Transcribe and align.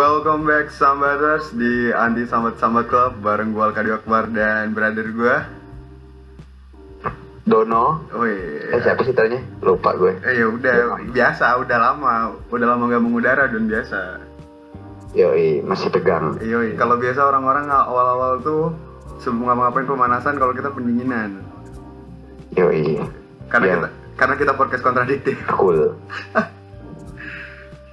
Welcome 0.00 0.48
back 0.48 0.72
Sambaters 0.72 1.52
di 1.52 1.92
Anti 1.92 2.24
Sambat 2.24 2.56
Sambat 2.56 2.88
Club 2.88 3.20
bareng 3.20 3.52
gue 3.52 3.60
Alkadi 3.60 3.92
Akbar 3.92 4.32
dan 4.32 4.72
brother 4.72 5.04
gue. 5.12 5.36
Dono. 7.44 8.08
Wih. 8.16 8.72
Eh 8.72 8.80
siapa 8.80 9.04
sih 9.04 9.12
tanya? 9.12 9.44
Lupa 9.60 9.92
gue. 9.92 10.16
Eh 10.24 10.40
ya 10.40 10.48
udah 10.48 11.04
biasa, 11.04 11.60
udah 11.60 11.76
lama, 11.76 12.32
udah 12.48 12.66
lama 12.72 12.88
gak 12.88 13.04
mengudara 13.04 13.44
dan 13.52 13.68
biasa. 13.68 14.24
Yoi, 15.12 15.60
masih 15.68 15.92
tegang. 15.92 16.40
Yoi, 16.40 16.80
kalau 16.80 16.96
biasa 16.96 17.20
orang-orang 17.20 17.68
awal-awal 17.68 18.40
tuh 18.40 18.72
sebelum 19.20 19.52
ngapa-ngapain 19.52 19.84
pemanasan 19.84 20.40
kalau 20.40 20.56
kita 20.56 20.72
pendinginan. 20.72 21.44
Yoi. 22.56 23.04
Karena 23.52 23.66
Iya. 23.68 23.76
kita 23.76 23.88
karena 24.16 24.34
kita 24.40 24.52
podcast 24.56 24.80
kontradiktif. 24.80 25.36
Cool. 25.60 25.92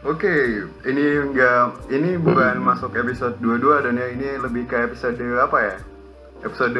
Oke, 0.07 0.63
ini 0.87 1.03
enggak 1.19 1.83
ini 1.91 2.15
bukan 2.15 2.63
masuk 2.63 2.95
episode 2.95 3.35
22 3.43 3.91
dan 3.91 3.99
ya 3.99 4.07
ini 4.07 4.39
lebih 4.39 4.63
ke 4.63 4.87
episode 4.87 5.19
apa 5.35 5.57
ya? 5.59 5.75
Episode 6.47 6.79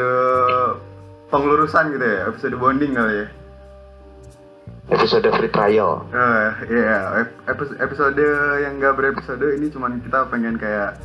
pengelurusan 1.27 1.91
gitu 1.91 2.07
ya, 2.07 2.31
episode 2.31 2.55
bonding 2.55 2.95
kali 2.95 3.13
ya. 3.19 3.27
Episode 4.87 5.27
free 5.35 5.51
trial. 5.51 6.07
Eh, 6.15 6.49
iya, 6.71 7.27
ep- 7.27 7.43
episode, 7.51 7.75
episode 7.83 8.27
yang 8.63 8.79
enggak 8.79 8.95
berepisode 8.95 9.43
ini 9.59 9.67
cuman 9.75 9.99
kita 9.99 10.23
pengen 10.31 10.55
kayak 10.55 10.95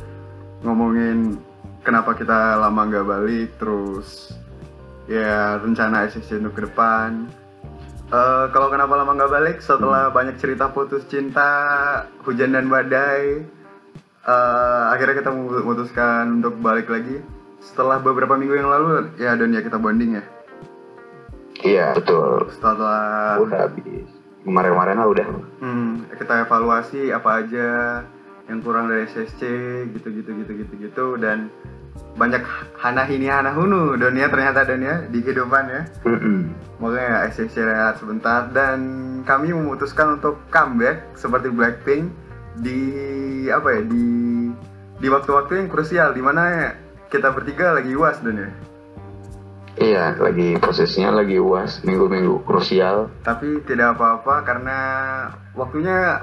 ngomongin 0.63 1.35
kenapa 1.83 2.15
kita 2.15 2.55
lama 2.55 2.87
nggak 2.87 3.03
balik, 3.03 3.51
terus 3.59 4.31
ya 5.11 5.59
rencana 5.59 6.07
SSC 6.07 6.39
untuk 6.39 6.55
ke 6.55 6.71
depan. 6.71 7.27
Eh, 8.13 8.45
kalau 8.53 8.69
kenapa 8.69 8.93
lama 8.93 9.17
nggak 9.17 9.33
balik 9.33 9.57
setelah 9.57 10.13
banyak 10.13 10.37
cerita 10.37 10.69
putus 10.69 11.01
cinta, 11.09 11.49
hujan 12.21 12.53
dan 12.53 12.69
badai, 12.69 13.41
eh, 14.21 14.83
akhirnya 14.93 15.17
kita 15.17 15.33
memutuskan 15.33 16.37
untuk 16.37 16.61
balik 16.61 16.93
lagi. 16.93 17.25
Setelah 17.57 17.97
beberapa 17.97 18.37
minggu 18.37 18.53
yang 18.53 18.69
lalu, 18.69 19.17
ya 19.17 19.33
dan 19.33 19.49
ya 19.49 19.65
kita 19.65 19.81
bonding 19.81 20.21
ya. 20.21 20.23
Iya, 21.65 21.87
betul. 21.97 22.53
Setelah 22.53 23.41
Udah 23.41 23.65
habis. 23.65 24.05
Kemarin-kemarin 24.45 24.99
lah 24.99 25.07
udah. 25.09 25.27
Hmm, 25.63 26.05
kita 26.13 26.45
evaluasi 26.45 27.09
apa 27.09 27.41
aja 27.41 27.67
yang 28.45 28.59
kurang 28.61 28.93
dari 28.93 29.09
SSC 29.09 29.41
gitu 29.89 30.11
gitu 30.11 30.29
gitu 30.43 30.51
gitu 30.53 30.73
gitu 30.75 31.05
dan 31.17 31.47
banyak 32.13 32.45
hana 32.77 33.03
hini 33.03 33.25
hana 33.25 33.51
hunu 33.51 33.97
dunia 33.97 34.29
ternyata 34.29 34.63
dunia 34.63 35.09
di 35.09 35.19
kehidupan 35.19 35.63
ya. 35.65 35.81
Mm-mm. 36.05 36.39
makanya 36.77 37.31
SSC 37.31 37.55
rehat 37.57 37.97
sebentar. 37.97 38.51
Dan 38.51 38.79
kami 39.23 39.49
memutuskan 39.49 40.17
untuk 40.17 40.37
comeback 40.47 41.15
seperti 41.15 41.49
Blackpink 41.49 42.11
di 42.59 42.79
apa 43.49 43.73
ya 43.73 43.81
di 43.81 44.07
di 44.99 45.07
waktu-waktu 45.09 45.57
yang 45.57 45.67
krusial 45.67 46.11
di 46.11 46.21
mana 46.21 46.75
kita 47.07 47.33
bertiga 47.33 47.73
lagi 47.73 47.93
uas 47.93 48.21
dunia. 48.21 48.51
Iya, 49.73 50.21
lagi 50.21 50.53
posisinya 50.61 51.17
lagi 51.17 51.41
uas 51.41 51.81
minggu-minggu 51.81 52.45
krusial. 52.45 53.09
tapi 53.25 53.57
tidak 53.65 53.97
apa-apa 53.97 54.45
karena 54.45 54.77
waktunya 55.57 56.21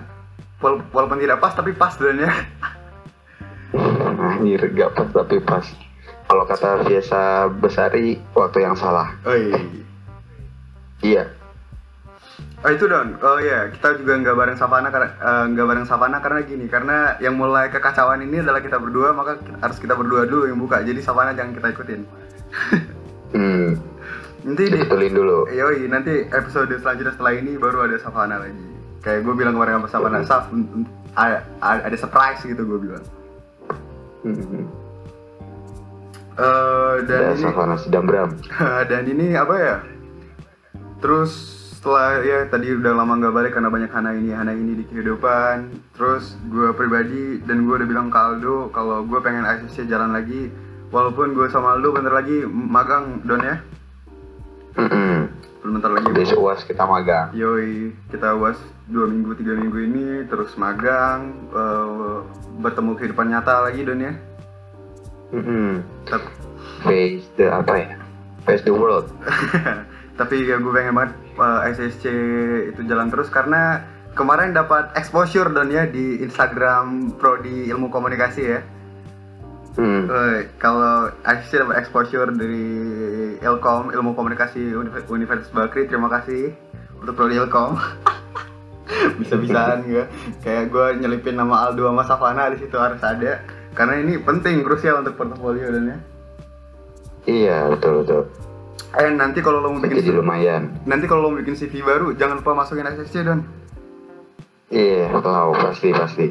wala- 0.62 0.86
walaupun 0.94 1.18
tidak 1.18 1.42
pas 1.42 1.58
tapi 1.58 1.74
pas 1.74 1.98
dunia 1.98 2.30
Anjir, 4.20 4.60
gak 4.76 4.92
pas 4.92 5.08
tapi 5.08 5.40
pas. 5.40 5.66
Kalau 6.28 6.44
kata 6.46 6.86
biasa 6.86 7.50
Besari, 7.58 8.20
waktu 8.36 8.62
yang 8.62 8.76
salah. 8.78 9.16
Oi. 9.26 9.50
Iya, 11.00 11.24
Oh 12.60 12.68
itu 12.68 12.84
Don, 12.84 13.16
oh 13.24 13.40
iya 13.40 13.72
kita 13.72 13.96
juga 13.96 14.20
nggak 14.20 14.36
bareng 14.36 14.58
Savana 14.60 14.92
karena 14.92 15.08
eh, 15.16 15.44
nggak 15.48 15.64
bareng 15.64 15.86
Savana 15.88 16.20
karena 16.20 16.44
gini 16.44 16.68
karena 16.68 17.16
yang 17.16 17.40
mulai 17.40 17.72
kekacauan 17.72 18.20
ini 18.20 18.44
adalah 18.44 18.60
kita 18.60 18.76
berdua 18.76 19.16
maka 19.16 19.40
harus 19.64 19.80
kita 19.80 19.96
berdua 19.96 20.28
dulu 20.28 20.44
yang 20.44 20.60
buka 20.60 20.84
jadi 20.84 21.00
Savana 21.00 21.32
jangan 21.32 21.56
kita 21.56 21.72
ikutin. 21.72 22.00
hmm, 23.32 23.68
Nanti 24.44 24.62
di, 24.68 24.76
dibetulin 24.76 25.12
dulu. 25.16 25.48
yoi 25.48 25.88
nanti 25.88 26.28
episode 26.28 26.68
selanjutnya 26.76 27.16
setelah 27.16 27.32
ini 27.32 27.56
baru 27.56 27.88
ada 27.88 27.96
Savana 27.96 28.44
lagi. 28.44 28.68
Kayak 29.00 29.24
gue 29.24 29.34
bilang 29.40 29.56
kemarin 29.56 29.80
sama 29.80 29.88
Savana, 29.88 30.18
Sav, 30.28 30.52
mm, 30.52 30.60
mm, 30.60 30.84
ada, 31.16 31.40
ada 31.64 31.80
ada 31.88 31.96
surprise 31.96 32.44
gitu 32.44 32.60
gue 32.60 32.76
bilang. 32.76 33.04
Hmm. 34.20 34.68
Eh, 36.40 36.94
dan 37.04 37.36
Dan 37.36 37.36
ini 37.36 37.44
dan 38.90 39.02
ini 39.04 39.26
apa 39.36 39.54
ya? 39.60 39.76
Terus 41.00 41.32
setelah 41.80 42.20
ya 42.20 42.44
tadi 42.48 42.76
udah 42.76 42.92
lama 42.92 43.16
nggak 43.16 43.34
balik 43.34 43.52
karena 43.56 43.72
banyak 43.72 43.88
hana 43.88 44.12
ini 44.12 44.30
hana 44.32 44.52
ini 44.52 44.80
di 44.80 44.84
kehidupan. 44.88 45.72
Terus 45.96 46.36
gue 46.48 46.72
pribadi 46.76 47.40
dan 47.44 47.64
gue 47.64 47.74
udah 47.76 47.88
bilang 47.88 48.08
ke 48.12 48.18
Aldo 48.20 48.68
kalau 48.72 49.04
gue 49.04 49.20
pengen 49.20 49.44
ACC 49.44 49.88
jalan 49.88 50.12
lagi. 50.16 50.48
Walaupun 50.90 51.36
gue 51.36 51.46
sama 51.52 51.76
Aldo 51.76 51.92
bentar 51.92 52.12
lagi 52.12 52.44
magang 52.48 53.24
don 53.24 53.40
ya. 53.44 53.56
Mm-mm. 54.80 55.28
Bentar 55.60 55.92
lagi. 55.92 56.08
Udah 56.08 56.40
uas 56.40 56.60
kita 56.64 56.88
magang. 56.88 57.36
Yoi, 57.36 57.92
kita 58.08 58.32
was 58.36 58.56
dua 58.90 59.06
minggu 59.06 59.38
tiga 59.38 59.54
minggu 59.54 59.78
ini 59.86 60.06
terus 60.26 60.56
magang 60.58 61.46
eh, 62.20 62.60
bertemu 62.60 62.90
kehidupan 63.00 63.26
nyata 63.32 63.64
lagi 63.64 63.80
don 63.82 64.04
ya. 64.04 64.12
Mm-mm. 65.30 65.80
Tapi, 66.06 66.28
Face 66.84 67.28
the 67.36 67.48
apa 67.48 67.74
ya? 67.76 67.96
Face 68.44 68.64
the 68.64 68.72
world. 68.72 69.08
tapi 70.20 70.44
ya 70.44 70.60
gue 70.60 70.68
pengen 70.68 70.92
banget 70.92 71.12
uh, 71.40 71.64
SSC 71.64 72.04
itu 72.76 72.80
jalan 72.84 73.08
terus 73.08 73.32
karena 73.32 73.80
kemarin 74.12 74.52
dapat 74.52 74.92
exposure 74.92 75.48
don 75.48 75.72
ya 75.72 75.88
di 75.88 76.20
Instagram 76.20 77.16
Prodi 77.16 77.72
Ilmu 77.72 77.88
Komunikasi 77.88 78.42
ya. 78.44 78.60
Hmm. 79.78 80.10
Eh, 80.10 80.50
kalau 80.58 81.08
SSC 81.22 81.62
dapat 81.62 81.80
exposure 81.80 82.28
dari 82.34 82.68
Ilkom 83.38 83.94
Ilmu 83.94 84.12
Komunikasi 84.18 84.74
Univ- 84.74 85.08
Universitas 85.08 85.54
Bakri, 85.54 85.86
terima 85.86 86.10
kasih 86.10 86.52
untuk 87.00 87.16
Prodi 87.16 87.38
Ilkom. 87.38 87.78
Bisa-bisaan 89.16 89.86
ya. 89.86 90.04
Kayak 90.40 90.64
gue 90.68 90.86
nyelipin 90.98 91.34
nama 91.34 91.66
Aldo 91.66 91.86
sama 91.86 92.02
Savana 92.02 92.48
di 92.48 92.58
situ 92.58 92.74
harus 92.74 93.00
ada 93.00 93.40
karena 93.70 93.98
ini 93.98 94.18
penting 94.18 94.60
krusial 94.60 95.00
untuk 95.00 95.14
portofolio 95.14 95.70
dan 95.70 95.84
ya. 95.86 95.98
Iya 97.22 97.56
betul 97.68 98.02
betul. 98.02 98.22
Eh 98.90 99.06
nanti 99.08 99.38
kalau 99.38 99.60
lo 99.60 99.70
mau 99.70 99.78
bikin 99.78 100.00
Jadi 100.00 100.10
lumayan. 100.12 100.74
nanti 100.82 101.06
kalau 101.06 101.22
lo 101.22 101.30
mau 101.30 101.38
bikin 101.38 101.54
CV 101.54 101.78
baru 101.80 102.10
jangan 102.12 102.42
lupa 102.42 102.56
masukin 102.56 102.88
SSC 102.88 103.22
don 103.22 103.46
Iya 104.66 105.10
tahu 105.12 105.50
pasti 105.56 105.90
pasti. 105.90 106.26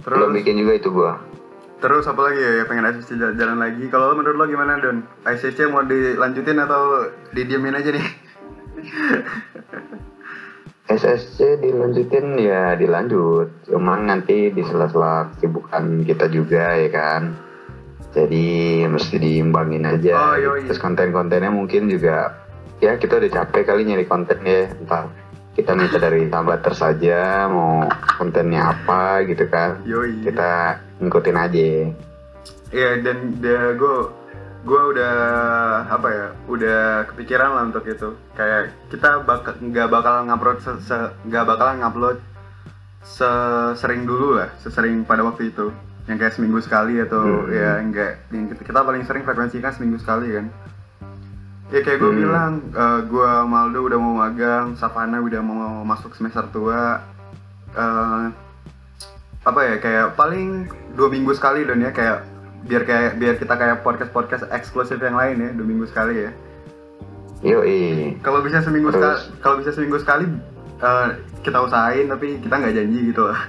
terus 0.00 0.16
Belum 0.16 0.32
bikin 0.32 0.56
juga 0.56 0.72
itu 0.74 0.88
gua. 0.88 1.16
terus 1.74 2.04
apa 2.04 2.16
lagi 2.22 2.40
ya, 2.40 2.50
ya 2.60 2.64
pengen 2.64 2.88
SSC 2.88 3.10
jalan, 3.36 3.60
lagi 3.60 3.84
kalau 3.88 4.08
lo 4.08 4.16
menurut 4.16 4.36
lo 4.36 4.44
gimana 4.46 4.76
don 4.78 5.04
SSC 5.22 5.68
mau 5.68 5.80
dilanjutin 5.80 6.56
atau 6.56 7.04
didiemin 7.30 7.76
aja 7.76 7.92
nih 7.92 8.06
SSC 10.94 11.58
dilanjutin 11.58 12.38
ya 12.38 12.78
dilanjut. 12.78 13.66
Cuman 13.66 14.06
nanti 14.06 14.54
di 14.54 14.62
sela-sela 14.62 15.34
kesibukan 15.34 16.06
kita 16.06 16.30
juga 16.30 16.78
ya 16.78 16.88
kan. 16.90 17.22
Jadi 18.14 18.82
mesti 18.86 19.18
diimbangin 19.18 19.90
aja. 19.90 20.14
Oh, 20.14 20.36
yoi. 20.38 20.70
Terus 20.70 20.78
konten-kontennya 20.78 21.50
mungkin 21.50 21.90
juga 21.90 22.46
ya 22.78 22.94
kita 22.94 23.18
udah 23.18 23.30
capek 23.42 23.62
kali 23.66 23.82
nyari 23.86 24.06
konten 24.06 24.38
ya. 24.46 24.70
Entar 24.70 25.10
kita 25.54 25.70
minta 25.74 26.02
dari 26.02 26.26
tambater 26.26 26.74
saja 26.74 27.46
mau 27.46 27.86
kontennya 28.18 28.74
apa 28.74 29.22
gitu 29.26 29.46
kan. 29.50 29.82
yoi 29.86 30.22
Kita 30.22 30.78
ngikutin 31.02 31.36
aja. 31.38 31.70
Iya 32.74 32.90
dan 33.06 33.38
dia 33.38 33.74
gue 33.78 34.23
gue 34.64 34.82
udah 34.90 35.14
apa 35.86 36.08
ya 36.08 36.26
udah 36.48 36.82
kepikiran 37.06 37.52
lah 37.52 37.62
untuk 37.64 37.84
itu 37.84 38.08
kayak 38.32 38.72
kita 38.88 39.20
bakal 39.20 39.52
nggak 39.54 39.88
bakal 39.88 40.24
ngupload 40.24 40.58
nggak 41.22 41.44
bakalan 41.44 41.76
ngupload 41.78 42.16
sesering 43.04 44.08
dulu 44.08 44.40
lah 44.40 44.48
sesering 44.58 45.04
pada 45.04 45.20
waktu 45.20 45.52
itu 45.52 45.68
yang 46.04 46.16
kayak 46.16 46.32
seminggu 46.32 46.60
sekali 46.60 46.96
atau 46.98 47.44
Hmm. 47.44 47.48
ya 47.48 47.76
enggak 47.78 48.24
yang 48.28 48.48
kita, 48.48 48.60
kita 48.64 48.80
paling 48.80 49.04
sering 49.04 49.22
frekuensi 49.22 49.56
kan 49.58 49.72
seminggu 49.72 49.96
sekali 49.96 50.32
kan 50.32 50.48
ya 51.68 51.80
kayak 51.80 51.98
gue 51.98 52.10
Hmm. 52.10 52.18
bilang 52.18 52.52
gue 53.02 53.30
Maldo 53.44 53.80
udah 53.82 53.98
mau 53.98 54.14
magang 54.18 54.72
Savana 54.74 55.20
udah 55.20 55.40
mau 55.40 55.84
masuk 55.84 56.12
semester 56.12 56.44
tua 56.48 57.12
Eh, 57.74 58.26
apa 59.42 59.60
ya 59.60 59.76
kayak 59.76 60.14
paling 60.14 60.70
dua 60.94 61.10
minggu 61.10 61.34
sekali 61.34 61.66
don 61.66 61.82
ya 61.82 61.90
kayak 61.90 62.22
biar 62.64 62.82
kayak 62.88 63.12
biar 63.20 63.34
kita 63.36 63.54
kayak 63.54 63.84
podcast 63.84 64.10
podcast 64.10 64.44
eksklusif 64.48 64.96
yang 65.00 65.16
lain 65.16 65.36
ya 65.40 65.50
dua 65.52 65.66
minggu 65.68 65.86
sekali 65.88 66.28
ya 66.28 66.30
Yoi. 67.44 68.16
kalau 68.24 68.40
bisa 68.40 68.64
seminggu 68.64 68.88
sekali 68.88 69.16
kalau 69.44 69.60
bisa 69.60 69.70
seminggu 69.76 70.00
sekali 70.00 70.24
eh, 70.80 71.08
kita 71.44 71.60
usahain 71.60 72.08
tapi 72.08 72.40
kita 72.40 72.54
nggak 72.56 72.74
janji 72.74 73.00
gitu 73.12 73.28
lah 73.28 73.40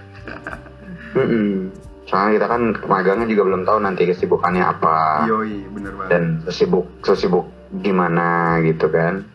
Mm-mm. 1.16 1.72
Soalnya 2.06 2.38
kita 2.38 2.48
kan 2.52 2.62
magangnya 2.86 3.28
juga 3.32 3.44
belum 3.50 3.64
tahu 3.66 3.78
nanti 3.82 4.06
kesibukannya 4.06 4.62
apa 4.62 5.26
yoi 5.26 5.66
bener 5.74 5.94
banget 5.98 6.12
dan 6.12 6.24
sesibuk 6.46 6.86
sesibuk 7.02 7.50
gimana 7.82 8.60
gitu 8.62 8.86
kan. 8.92 9.26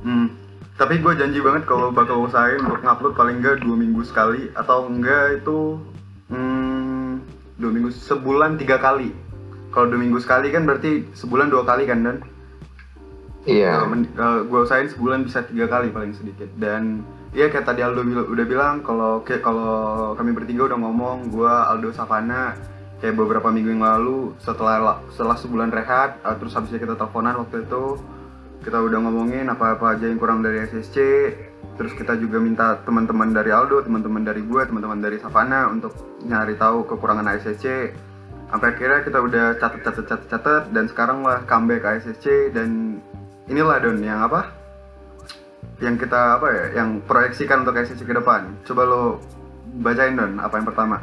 Hmm. 0.00 0.32
Tapi 0.76 1.00
gue 1.00 1.12
janji 1.16 1.40
banget 1.40 1.64
kalau 1.64 1.88
bakal 1.92 2.24
usahain 2.24 2.60
untuk 2.60 2.84
ngupload 2.84 3.14
paling 3.16 3.36
enggak 3.40 3.64
dua 3.64 3.76
minggu 3.76 4.00
sekali 4.04 4.48
atau 4.56 4.88
enggak 4.88 5.40
itu 5.40 5.80
hmm, 6.32 6.75
dua 7.56 7.70
minggu 7.72 7.90
sebulan 7.92 8.60
tiga 8.60 8.76
kali. 8.78 9.12
Kalau 9.72 9.86
dua 9.88 10.00
minggu 10.00 10.20
sekali 10.20 10.48
kan 10.48 10.64
berarti 10.64 11.04
sebulan 11.12 11.52
dua 11.52 11.64
kali 11.64 11.84
kan 11.84 12.00
dan? 12.04 12.16
Iya. 13.46 13.86
kalau 14.18 14.42
gue 14.42 14.60
usahain 14.66 14.90
sebulan 14.90 15.22
bisa 15.22 15.46
tiga 15.46 15.70
kali 15.70 15.94
paling 15.94 16.12
sedikit. 16.12 16.50
Dan 16.58 17.06
Iya 17.36 17.52
kayak 17.52 17.68
tadi 17.68 17.84
Aldo 17.84 18.00
bil- 18.00 18.32
udah 18.32 18.46
bilang 18.48 18.74
kalau 18.80 19.20
kayak 19.20 19.44
kalau 19.44 20.16
kami 20.16 20.32
bertiga 20.32 20.72
udah 20.72 20.78
ngomong 20.80 21.28
gue 21.28 21.52
Aldo 21.52 21.92
Savana 21.92 22.56
kayak 22.96 23.12
beberapa 23.12 23.52
minggu 23.52 23.76
yang 23.76 23.84
lalu 23.84 24.32
setelah 24.40 24.80
la- 24.80 25.00
setelah 25.12 25.36
sebulan 25.36 25.68
rehat 25.68 26.16
uh, 26.24 26.32
terus 26.40 26.56
habisnya 26.56 26.80
kita 26.80 26.96
teleponan 26.96 27.36
waktu 27.36 27.68
itu 27.68 28.00
kita 28.64 28.80
udah 28.80 28.98
ngomongin 29.04 29.52
apa-apa 29.52 30.00
aja 30.00 30.08
yang 30.08 30.16
kurang 30.16 30.40
dari 30.40 30.64
SSC 30.64 30.96
terus 31.76 31.92
kita 31.92 32.16
juga 32.16 32.40
minta 32.40 32.80
teman-teman 32.88 33.36
dari 33.36 33.52
Aldo 33.52 33.84
teman-teman 33.84 34.24
dari 34.24 34.40
gue 34.40 34.62
teman-teman 34.64 34.98
dari 35.00 35.20
Savana 35.20 35.68
untuk 35.68 35.92
nyari 36.24 36.56
tahu 36.56 36.88
kekurangan 36.88 37.28
ASSC 37.36 37.92
sampai 38.46 38.68
akhirnya 38.72 39.00
kita 39.02 39.18
udah 39.18 39.46
catat 39.58 39.80
catat 39.82 40.04
catat 40.06 40.26
catat 40.30 40.62
dan 40.70 40.84
sekarang 40.86 41.20
lah 41.26 41.42
comeback 41.44 41.82
ASSC 41.82 42.54
dan 42.54 42.98
inilah 43.50 43.78
Don 43.82 43.98
yang 44.02 44.26
apa? 44.26 44.54
Yang 45.82 46.06
kita 46.06 46.40
apa 46.40 46.46
ya 46.54 46.64
yang 46.82 47.02
proyeksikan 47.04 47.66
untuk 47.66 47.76
SSC 47.78 48.06
ke 48.06 48.14
depan. 48.14 48.54
Coba 48.62 48.82
lo 48.86 49.02
bacain 49.82 50.14
Don 50.14 50.38
apa 50.38 50.54
yang 50.62 50.66
pertama? 50.66 50.96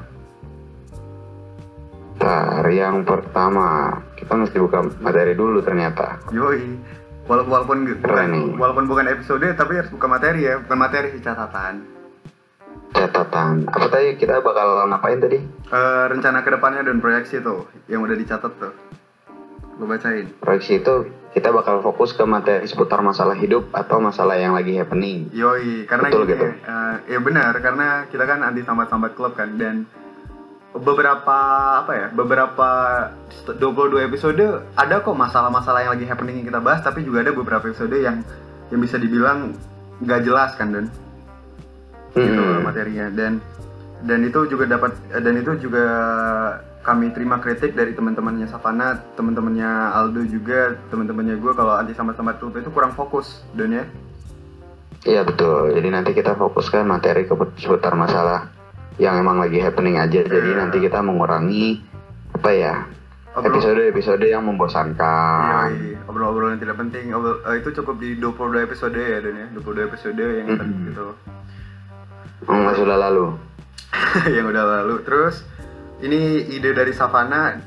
Bentar, 2.14 2.64
yang 2.72 3.04
pertama 3.04 4.00
kita 4.16 4.40
mesti 4.40 4.56
buka 4.56 4.80
materi 5.04 5.36
dulu 5.36 5.60
ternyata. 5.60 6.24
yoi 6.32 6.80
walaupun 7.24 7.52
walaupun 7.52 7.78
bukan 7.86 8.02
Keren 8.02 8.30
nih. 8.30 8.46
walaupun 8.56 8.86
bukan 8.86 9.06
episode 9.08 9.48
tapi 9.56 9.72
harus 9.78 9.90
buka 9.90 10.08
materi 10.08 10.44
ya 10.44 10.60
bukan 10.60 10.78
materi 10.78 11.08
sih 11.12 11.22
catatan 11.22 11.92
Catatan. 12.94 13.66
Apa 13.66 13.90
tadi 13.90 14.14
kita 14.16 14.38
bakal 14.46 14.86
ngapain 14.86 15.18
tadi? 15.18 15.42
Eh, 15.66 16.06
rencana 16.14 16.46
ke 16.46 16.54
depannya 16.54 16.86
dan 16.86 17.02
proyeksi 17.02 17.42
tuh 17.42 17.66
yang 17.90 18.06
udah 18.06 18.14
dicatat 18.14 18.54
tuh 18.54 18.74
lo 19.74 19.90
bacain 19.90 20.30
Proyeksi 20.38 20.78
itu 20.78 20.94
kita 21.34 21.50
bakal 21.50 21.82
fokus 21.82 22.14
ke 22.14 22.22
materi 22.22 22.70
seputar 22.70 23.02
masalah 23.02 23.34
hidup 23.34 23.74
atau 23.74 23.98
masalah 23.98 24.38
yang 24.38 24.54
lagi 24.54 24.78
happening. 24.78 25.34
Yoi, 25.34 25.90
karena 25.90 26.14
Betul 26.14 26.30
gini, 26.30 26.38
gitu. 26.38 26.46
eh, 26.54 26.96
ya 27.10 27.18
benar 27.18 27.58
karena 27.58 28.06
kita 28.06 28.24
kan 28.30 28.46
anti 28.46 28.62
sambat-sambat 28.62 29.18
klub 29.18 29.34
kan 29.34 29.58
dan 29.58 29.90
beberapa 30.74 31.38
apa 31.86 31.92
ya, 31.94 32.08
beberapa 32.10 32.70
22 33.46 34.10
episode 34.10 34.66
ada 34.74 34.96
kok 35.06 35.14
masalah-masalah 35.14 35.86
yang 35.86 35.94
lagi 35.94 36.06
happening 36.10 36.42
yang 36.42 36.48
kita 36.50 36.62
bahas 36.62 36.82
tapi 36.82 37.06
juga 37.06 37.22
ada 37.22 37.32
beberapa 37.34 37.70
episode 37.70 37.94
yang 37.94 38.26
yang 38.74 38.82
bisa 38.82 38.98
dibilang 38.98 39.54
nggak 40.02 40.26
jelas 40.26 40.58
kan 40.58 40.74
dan 40.74 40.86
gitu 42.14 42.42
Mm-mm. 42.42 42.66
materinya 42.66 43.10
dan 43.14 43.38
dan 44.06 44.26
itu 44.26 44.50
juga 44.50 44.66
dapat 44.66 44.98
dan 45.14 45.34
itu 45.38 45.52
juga 45.62 45.86
kami 46.84 47.16
terima 47.16 47.40
kritik 47.40 47.80
dari 47.80 47.96
teman-temannya 47.96 48.52
Savana, 48.52 49.00
teman-temannya 49.16 49.96
Aldo 49.96 50.28
juga, 50.28 50.76
teman-temannya 50.92 51.40
gue 51.40 51.54
kalau 51.56 51.80
anti 51.80 51.96
sambat-sambat 51.96 52.44
klub 52.44 52.60
itu 52.60 52.68
kurang 52.76 52.92
fokus 52.92 53.40
dan 53.56 53.72
ya. 53.72 53.86
Iya 55.08 55.24
betul. 55.24 55.72
Jadi 55.72 55.88
nanti 55.88 56.12
kita 56.12 56.36
fokuskan 56.36 56.84
materi 56.84 57.24
ke 57.24 57.32
seputar 57.56 57.96
masalah 57.96 58.52
yang 58.98 59.16
emang 59.16 59.38
lagi 59.38 59.58
happening 59.58 59.96
aja. 59.96 60.22
Jadi 60.22 60.50
Iya. 60.50 60.58
nanti 60.58 60.78
kita 60.80 61.00
mengurangi 61.00 61.82
apa 62.34 62.50
ya 62.50 62.76
episode-episode 63.36 64.24
yang 64.24 64.44
membosankan. 64.44 65.70
Yoi, 65.74 65.98
obrol-obrolan 66.06 66.54
yang 66.54 66.62
tidak 66.62 66.78
penting 66.80 67.10
Obrol- 67.10 67.42
eh, 67.44 67.58
itu 67.58 67.74
cukup 67.74 67.98
di 67.98 68.14
22 68.16 68.62
episode 68.62 68.94
ya 68.94 69.18
Dan 69.20 69.34
ya 69.36 69.48
22 69.52 69.84
episode 69.84 70.22
yang 70.22 70.48
Mhm. 70.48 70.58
tadi 70.60 70.74
gitu 70.86 71.08
Hmm, 72.44 72.70
sudah 72.74 72.98
lalu. 73.00 73.34
yang 74.30 74.46
udah 74.46 74.66
lalu 74.78 75.02
terus 75.02 75.42
ini 76.00 76.20
ide 76.52 76.74
dari 76.74 76.92
Savana 76.92 77.58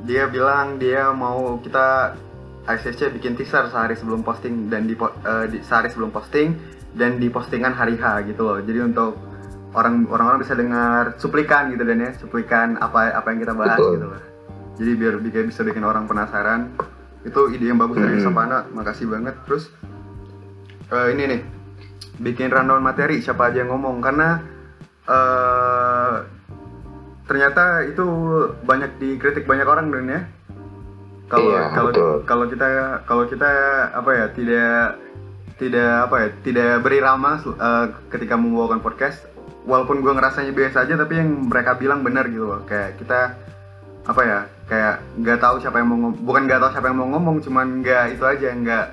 dia 0.00 0.26
bilang 0.26 0.74
dia 0.76 1.10
mau 1.12 1.58
kita 1.58 2.16
ICC 2.64 3.10
bikin 3.12 3.34
teaser 3.34 3.66
sehari 3.68 3.92
sebelum 3.92 4.22
posting 4.22 4.66
dan 4.66 4.86
di, 4.86 4.94
eh, 4.96 5.46
di- 5.48 5.60
sehari 5.60 5.86
sebelum 5.86 6.10
posting 6.10 6.54
dan 6.92 7.18
di 7.18 7.26
postingan 7.26 7.70
hari 7.72 7.94
H 7.94 8.22
gitu 8.24 8.42
loh 8.42 8.58
jadi 8.58 8.82
untuk 8.84 9.18
orang 9.72 10.04
orang-orang 10.08 10.40
bisa 10.40 10.54
dengar 10.54 11.16
cuplikan 11.16 11.72
gitu 11.72 11.82
dan 11.84 11.98
ya. 11.98 12.10
Cuplikan 12.16 12.76
apa 12.76 13.12
apa 13.12 13.26
yang 13.32 13.40
kita 13.42 13.54
bahas 13.56 13.78
Betul. 13.80 13.94
gitu 13.96 14.06
loh 14.08 14.22
jadi 14.72 14.92
biar 14.96 15.14
bikin 15.20 15.52
bisa 15.52 15.62
bikin 15.62 15.84
orang 15.84 16.08
penasaran. 16.08 16.72
Itu 17.22 17.52
ide 17.52 17.70
yang 17.70 17.78
bagus 17.78 18.00
dari 18.00 18.18
Mhm. 18.18 18.24
Savana 18.24 18.64
makasih 18.72 19.06
banget. 19.06 19.36
Terus 19.46 19.68
eh, 20.90 21.06
ini 21.12 21.22
nih 21.28 21.40
bikin 22.18 22.50
rundown 22.50 22.82
materi 22.82 23.20
siapa 23.20 23.52
aja 23.52 23.62
yang 23.62 23.70
ngomong. 23.70 24.00
Karena 24.00 24.40
eh 25.06 26.14
ternyata 27.28 27.86
itu 27.86 28.04
banyak 28.66 28.98
dikritik 28.98 29.46
banyak 29.46 29.68
orang 29.68 29.92
dan 29.92 30.06
ya. 30.08 30.20
Kalau 31.30 31.48
Iya, 31.48 31.62
kalau 31.72 31.90
kalau 32.28 32.44
kita 32.50 32.66
kalau 33.08 33.24
kita 33.30 33.48
apa 33.94 34.10
ya 34.12 34.26
tidak 34.36 34.76
tidak 35.56 35.92
apa 36.10 36.16
ya 36.18 36.28
tidak 36.42 36.70
berirama 36.82 37.38
eh, 37.40 37.86
ketika 38.10 38.34
membawakan 38.34 38.82
podcast 38.82 39.31
walaupun 39.62 39.98
gue 39.98 40.12
ngerasanya 40.12 40.50
biasa 40.50 40.84
aja 40.84 40.94
tapi 40.96 41.16
yang 41.16 41.46
mereka 41.46 41.74
bilang 41.74 42.02
benar 42.02 42.26
gitu 42.26 42.44
loh 42.44 42.60
kayak 42.62 42.98
kita 42.98 43.38
apa 44.02 44.20
ya 44.20 44.38
kayak 44.66 44.94
nggak 45.16 45.38
tahu 45.38 45.56
siapa 45.58 45.78
yang 45.78 45.88
mau 45.88 45.98
ngomong 45.98 46.22
bukan 46.22 46.42
nggak 46.44 46.60
tahu 46.60 46.70
siapa 46.70 46.86
yang 46.88 46.98
mau 46.98 47.08
ngomong 47.08 47.36
cuman 47.38 47.66
nggak 47.80 48.04
itu 48.12 48.24
aja 48.24 48.48
nggak 48.52 48.86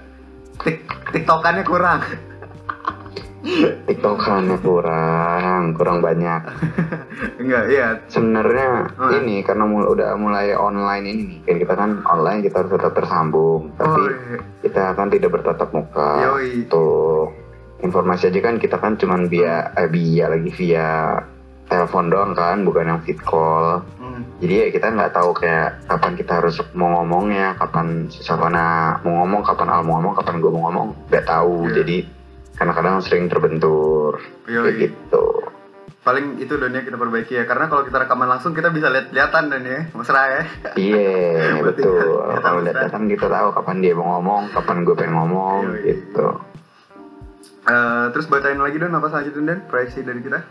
tik 0.60 0.78
tiktokannya 1.10 1.64
kurang 1.64 2.02
TikTokannya 3.88 4.60
kurang, 4.60 5.72
kurang 5.74 6.04
banyak. 6.04 6.42
enggak 7.42 7.64
iya 7.72 7.88
Sebenarnya 8.06 8.92
Hmm. 8.94 9.16
ini 9.16 9.40
karena 9.42 9.64
mul- 9.64 9.88
udah 9.88 10.12
mulai 10.20 10.52
online 10.52 11.06
ini 11.08 11.22
nih, 11.24 11.40
kan 11.48 11.56
kita 11.58 11.74
kan 11.74 11.90
online 12.04 12.44
kita 12.44 12.56
harus 12.60 12.76
tetap 12.76 12.92
tersambung, 12.92 13.72
tapi 13.74 13.96
oh, 13.96 14.12
iya. 14.12 14.38
kita 14.60 14.84
kan 14.92 15.08
tidak 15.08 15.32
bertatap 15.32 15.72
muka. 15.72 16.12
Yoi. 16.28 16.68
Tuh 16.68 17.32
informasi 17.80 18.28
aja 18.28 18.40
kan 18.42 18.56
kita 18.58 18.76
kan 18.76 18.96
cuman 18.96 19.26
via 19.26 19.72
eh, 19.74 19.88
via 19.88 20.28
lagi 20.28 20.52
via 20.52 21.20
telepon 21.66 22.10
doang 22.10 22.34
kan, 22.34 22.66
bukan 22.66 22.88
yang 22.88 23.02
fit 23.02 23.20
call. 23.20 23.86
Hmm. 23.96 24.26
Jadi 24.42 24.54
ya 24.56 24.68
kita 24.70 24.90
nggak 24.90 25.14
tahu 25.14 25.38
kayak 25.38 25.86
kapan 25.86 26.14
kita 26.16 26.42
harus 26.42 26.58
mau 26.74 26.98
ngomongnya, 26.98 27.54
kapan 27.56 28.10
Savana 28.10 28.98
mau 29.00 29.22
ngomong, 29.22 29.46
kapan 29.46 29.70
Al 29.70 29.82
mau 29.84 29.98
ngomong, 29.98 30.18
kapan 30.18 30.42
gue 30.42 30.50
mau 30.50 30.66
ngomong, 30.66 30.88
nggak 31.08 31.26
tahu. 31.26 31.70
Iya. 31.70 31.74
Jadi 31.80 31.98
kadang-kadang 32.52 33.00
sering 33.00 33.30
terbentur 33.30 34.20
kayak 34.44 34.66
Yoi. 34.66 34.82
gitu. 34.84 35.26
paling 36.00 36.40
itu 36.40 36.56
dan 36.56 36.72
ya 36.72 36.82
kita 36.82 36.96
perbaiki 36.96 37.34
ya 37.34 37.44
karena 37.44 37.68
kalau 37.68 37.84
kita 37.84 38.02
rekaman 38.02 38.26
langsung 38.26 38.52
kita 38.52 38.68
bisa 38.68 38.88
lihat-lihatan 38.88 39.44
dan 39.48 39.62
ya 39.62 39.80
mesra 39.94 40.22
ya 40.26 40.42
Iya 40.74 41.12
Berarti 41.62 41.84
betul. 41.84 42.18
kita 42.26 42.40
Kalau 42.42 42.60
bisa. 42.60 42.66
lihat 42.66 42.90
kan 42.90 43.04
kita 43.06 43.26
tahu 43.28 43.48
kapan 43.54 43.78
dia 43.78 43.94
mau 43.94 44.08
ngomong, 44.18 44.44
kapan 44.50 44.78
gue 44.82 44.96
pengen 44.96 45.14
ngomong 45.14 45.60
Yoi. 45.70 45.84
gitu. 45.86 46.28
Eh, 47.70 48.06
terus 48.10 48.26
bacain 48.26 48.58
lagi 48.58 48.82
don 48.82 48.90
apa 48.92 49.08
selanjutnya 49.08 49.46
dan 49.46 49.60
proyeksi 49.70 50.02
dari 50.02 50.26
kita 50.26 50.42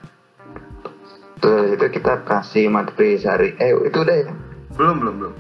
Terus 1.39 1.75
itu 1.75 1.87
kita 1.93 2.23
kasih 2.23 2.67
materi 2.67 3.15
sehari. 3.15 3.55
Eh 3.59 3.75
itu 3.83 3.99
udah 3.99 4.17
ya? 4.17 4.27
belum 4.79 5.03
belum 5.03 5.15
belum 5.19 5.35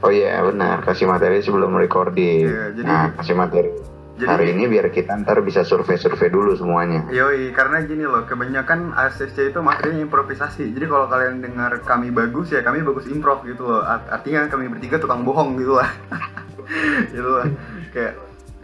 Oh 0.00 0.08
iya 0.08 0.40
benar 0.40 0.80
kasih 0.80 1.04
materi 1.04 1.40
sebelum 1.40 1.76
recording. 1.76 2.48
Iya, 2.48 2.64
jadi- 2.72 2.88
nah 2.88 3.12
kasih 3.12 3.36
materi 3.36 3.68
jadi 4.16 4.32
hari 4.32 4.56
ini 4.56 4.64
biar 4.66 4.88
kita 4.88 5.12
ntar 5.20 5.44
bisa 5.44 5.60
survei-survei 5.60 6.32
dulu 6.32 6.56
semuanya. 6.56 7.04
Yoi, 7.12 7.52
karena 7.52 7.84
gini 7.84 8.08
loh, 8.08 8.24
kebanyakan 8.24 8.96
ASSC 8.96 9.52
itu 9.52 9.60
materinya 9.60 10.00
improvisasi. 10.00 10.72
Jadi 10.72 10.88
kalau 10.88 11.04
kalian 11.04 11.44
dengar 11.44 11.84
kami 11.84 12.08
bagus 12.08 12.48
ya 12.48 12.64
kami 12.64 12.80
bagus 12.80 13.04
improv 13.04 13.44
gitu 13.44 13.68
loh. 13.68 13.84
Art- 13.84 14.08
Artinya 14.08 14.48
kami 14.48 14.72
bertiga 14.72 14.96
tukang 14.96 15.20
bohong 15.20 15.60
gitu 15.60 15.76
lah. 15.76 15.92
gitu 17.12 17.28
lah. 17.28 17.44
Kayak 17.92 18.16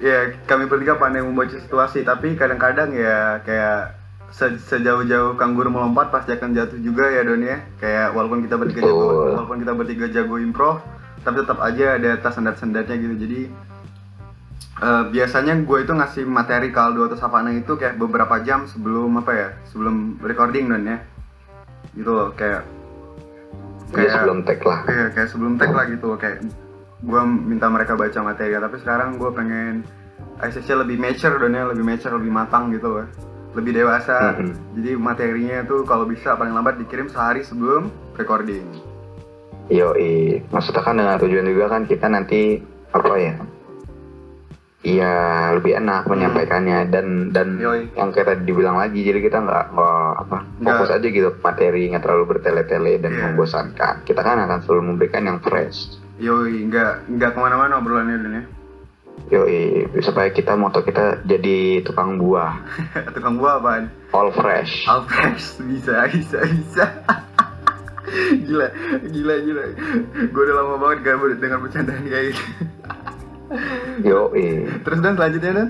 ya 0.02 0.18
kami 0.44 0.66
bertiga 0.66 0.98
pandai 0.98 1.22
membaca 1.22 1.54
situasi, 1.54 2.02
tapi 2.02 2.34
kadang-kadang 2.34 2.90
ya 2.90 3.38
kayak 3.40 3.94
se- 4.28 4.58
sejauh-jauh 4.58 5.38
kanguru 5.38 5.70
melompat 5.70 6.10
pasti 6.10 6.34
akan 6.34 6.50
jatuh 6.52 6.82
juga 6.82 7.06
ya 7.06 7.22
Don 7.22 7.38
ya. 7.38 7.62
Kayak 7.78 8.12
walaupun 8.12 8.42
kita 8.42 8.58
bertiga 8.58 8.82
jago, 8.82 9.30
walaupun 9.30 9.62
kita 9.62 9.72
bertiga 9.72 10.06
jago 10.10 10.36
improv, 10.36 10.82
tapi 11.22 11.40
tetap 11.40 11.62
aja 11.62 11.96
ada 11.96 12.10
tas 12.18 12.34
sendat-sendatnya 12.34 12.96
gitu. 12.98 13.14
Jadi 13.16 13.40
Eh, 14.82 15.04
biasanya 15.14 15.62
gue 15.62 15.78
itu 15.86 15.92
ngasih 15.94 16.26
materi 16.26 16.74
kaldu 16.74 17.06
atau 17.06 17.14
savana 17.14 17.54
itu 17.54 17.78
kayak 17.78 18.02
beberapa 18.02 18.42
jam 18.42 18.66
sebelum 18.66 19.14
apa 19.14 19.30
ya 19.30 19.48
sebelum 19.70 20.18
recording 20.18 20.74
dan 20.74 20.82
ya 20.82 20.98
gitu 21.94 22.10
loh 22.10 22.28
kayak 22.34 22.66
Dia 23.94 24.10
sebelum 24.10 24.42
tag 24.42 24.58
lah. 24.66 24.82
kayak 24.82 25.08
kayak 25.14 25.28
sebelum 25.30 25.54
tag 25.54 25.70
lah 25.70 25.86
gitu 25.86 26.04
loh 26.10 26.18
kayak 26.18 26.42
gue 27.02 27.20
minta 27.26 27.66
mereka 27.66 27.92
baca 27.92 28.18
materi 28.22 28.54
tapi 28.54 28.78
sekarang 28.78 29.18
gue 29.18 29.30
pengen 29.30 29.82
ICC 30.38 30.68
lebih 30.76 30.96
mature 30.96 31.34
dan 31.36 31.54
lebih 31.68 31.82
mature 31.82 32.14
lebih 32.14 32.30
matang 32.30 32.70
gitu 32.70 32.88
loh. 32.92 33.06
Lebih 33.52 33.72
dewasa. 33.76 34.32
Mhm. 34.34 34.54
jadi 34.74 34.90
materinya 34.96 35.58
tuh 35.62 35.84
kalau 35.84 36.08
bisa 36.08 36.32
paling 36.32 36.50
lambat 36.50 36.78
dikirim 36.78 37.06
sehari 37.06 37.42
sebelum 37.42 37.86
recording. 38.14 38.64
Yoi, 39.68 40.40
maksudnya 40.48 40.80
kan 40.80 40.96
dengan 40.96 41.16
tujuan 41.18 41.46
juga 41.46 41.66
kan 41.68 41.82
kita 41.84 42.06
nanti 42.06 42.58
apa 42.90 43.14
ya? 43.14 43.34
Iya 44.82 45.14
lebih 45.54 45.78
enak 45.78 46.10
menyampaikannya 46.10 46.90
dan 46.90 47.06
dan 47.30 47.54
Hmm. 47.54 47.62
Yoi. 47.62 47.80
yang 47.94 48.10
kayak 48.10 48.26
tadi 48.26 48.42
dibilang 48.42 48.74
lagi 48.74 48.98
jadi 49.00 49.22
kita 49.22 49.38
nggak 49.38 49.64
apa 49.70 50.38
fokus 50.58 50.90
aja 50.90 51.06
gitu. 51.06 51.30
Materi 51.38 51.86
nggak 51.86 52.02
terlalu 52.02 52.24
bertele-tele 52.34 52.98
dan 52.98 53.12
Iya. 53.12 53.22
membosankan. 53.30 54.02
Kita 54.02 54.20
kan 54.20 54.42
akan 54.42 54.58
selalu 54.60 54.82
memberikan 54.88 55.22
yang 55.22 55.38
fresh 55.38 56.01
Yoi, 56.22 56.70
nggak 56.70 57.10
nggak 57.18 57.30
ke 57.34 57.38
mana-mana 57.42 57.82
obrolannya 57.82 58.16
dan 58.22 58.32
ya. 58.38 58.44
yoi 59.34 59.90
supaya 59.98 60.30
kita 60.30 60.54
moto 60.54 60.86
kita 60.86 61.20
jadi 61.26 61.82
tukang 61.82 62.14
buah 62.16 62.62
Tukang 63.16 63.42
buah 63.42 63.58
apaan? 63.58 63.90
all 64.14 64.30
fresh 64.30 64.86
Alfresh 64.86 65.58
bisa 65.66 66.06
bisa 66.14 66.38
bisa. 66.46 66.84
gila 68.46 68.70
gila 69.02 69.34
gila. 69.42 69.64
Gue 70.30 70.42
udah 70.46 70.54
lama 70.62 70.74
banget 70.78 70.98
gak 71.10 71.42
dengan 71.42 71.58
bercandaan 71.58 72.04
kayak 72.06 72.24
gitu. 72.32 72.44
yoi 74.08 74.48
Terus 74.86 74.98
dan 75.02 75.12
selanjutnya 75.18 75.52
dan? 75.58 75.68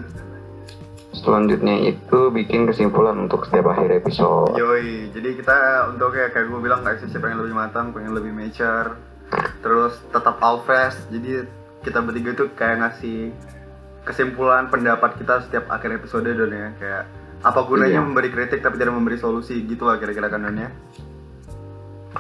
selanjutnya 1.13 1.93
itu 1.93 2.19
bikin 2.33 2.65
kesimpulan 2.67 3.15
untuk 3.15 3.45
setiap 3.47 3.73
akhir 3.77 4.01
episode 4.05 4.57
Yoi, 4.59 5.13
jadi 5.13 5.39
kita 5.39 5.57
untuk 5.93 6.13
kayak 6.17 6.35
kayak 6.35 6.47
gue 6.51 6.61
bilang 6.61 6.81
kayak 6.83 7.05
sih 7.05 7.21
pengen 7.21 7.45
lebih 7.45 7.55
matang, 7.55 7.93
pengen 7.93 8.17
lebih 8.17 8.33
mature, 8.33 8.97
terus 9.61 9.97
tetap 10.09 10.37
alfresh. 10.39 10.97
Jadi 11.09 11.47
kita 11.83 11.99
bertiga 11.99 12.31
tuh 12.33 12.49
kayak 12.53 12.77
ngasih 12.81 13.31
kesimpulan 14.03 14.67
pendapat 14.67 15.15
kita 15.15 15.47
setiap 15.47 15.71
akhir 15.71 15.99
episode 15.99 16.27
don 16.27 16.51
ya 16.51 16.75
kayak 16.75 17.03
apa 17.43 17.61
gunanya 17.63 17.99
Iya. 17.99 18.07
memberi 18.07 18.31
kritik 18.31 18.59
tapi 18.59 18.79
tidak 18.79 18.95
memberi 18.95 19.19
solusi 19.19 19.63
gitu 19.63 19.87
lah 19.87 19.99
kira-kira 19.99 20.27
kan 20.27 20.43
Don 20.43 20.59
ya. 20.59 20.71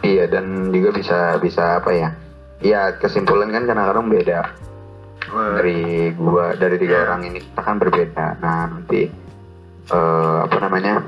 Iya 0.02 0.25
dan 0.26 0.71
juga 0.71 0.90
bisa 0.90 1.19
bisa 1.38 1.78
apa 1.78 1.90
ya? 1.95 2.11
Iya 2.59 2.99
kesimpulan 2.99 3.50
kan 3.50 3.66
kadang-kadang 3.66 4.07
beda 4.09 4.40
Wah, 5.31 5.59
dari 5.59 6.11
gua 6.14 6.54
dari 6.54 6.75
tiga 6.78 6.97
Iya. 6.99 7.04
orang 7.07 7.23
ini 7.26 7.38
kita 7.38 7.61
kan 7.62 7.76
berbeda. 7.78 8.26
Nah 8.42 8.59
nanti 8.71 9.02
eh, 9.87 10.37
apa 10.42 10.57
namanya? 10.59 11.02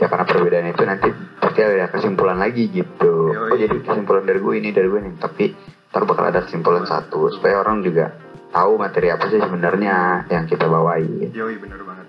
Ya 0.00 0.06
karena 0.08 0.24
perbedaan 0.24 0.66
itu 0.66 0.82
nanti 0.82 1.08
pasti 1.38 1.60
ada 1.62 1.88
kesimpulan 1.88 2.38
lagi 2.40 2.68
gitu. 2.68 3.32
Yoi. 3.32 3.50
Oh 3.52 3.56
jadi 3.56 3.76
kesimpulan 3.80 4.24
dari 4.24 4.40
gue 4.40 4.54
ini 4.58 4.68
dari 4.72 4.88
gue 4.88 5.00
ini. 5.00 5.12
Tapi 5.16 5.44
ntar 5.92 6.02
bakal 6.08 6.24
ada 6.32 6.40
kesimpulan 6.42 6.84
satu 6.84 7.28
supaya 7.28 7.60
orang 7.60 7.84
juga 7.84 8.10
tahu 8.50 8.76
materi 8.76 9.08
apa 9.08 9.28
sih 9.28 9.38
sebenarnya 9.38 10.26
yang 10.28 10.44
kita 10.44 10.66
bawain. 10.66 11.30
Yoi 11.30 11.56
bener 11.60 11.80
banget. 11.84 12.06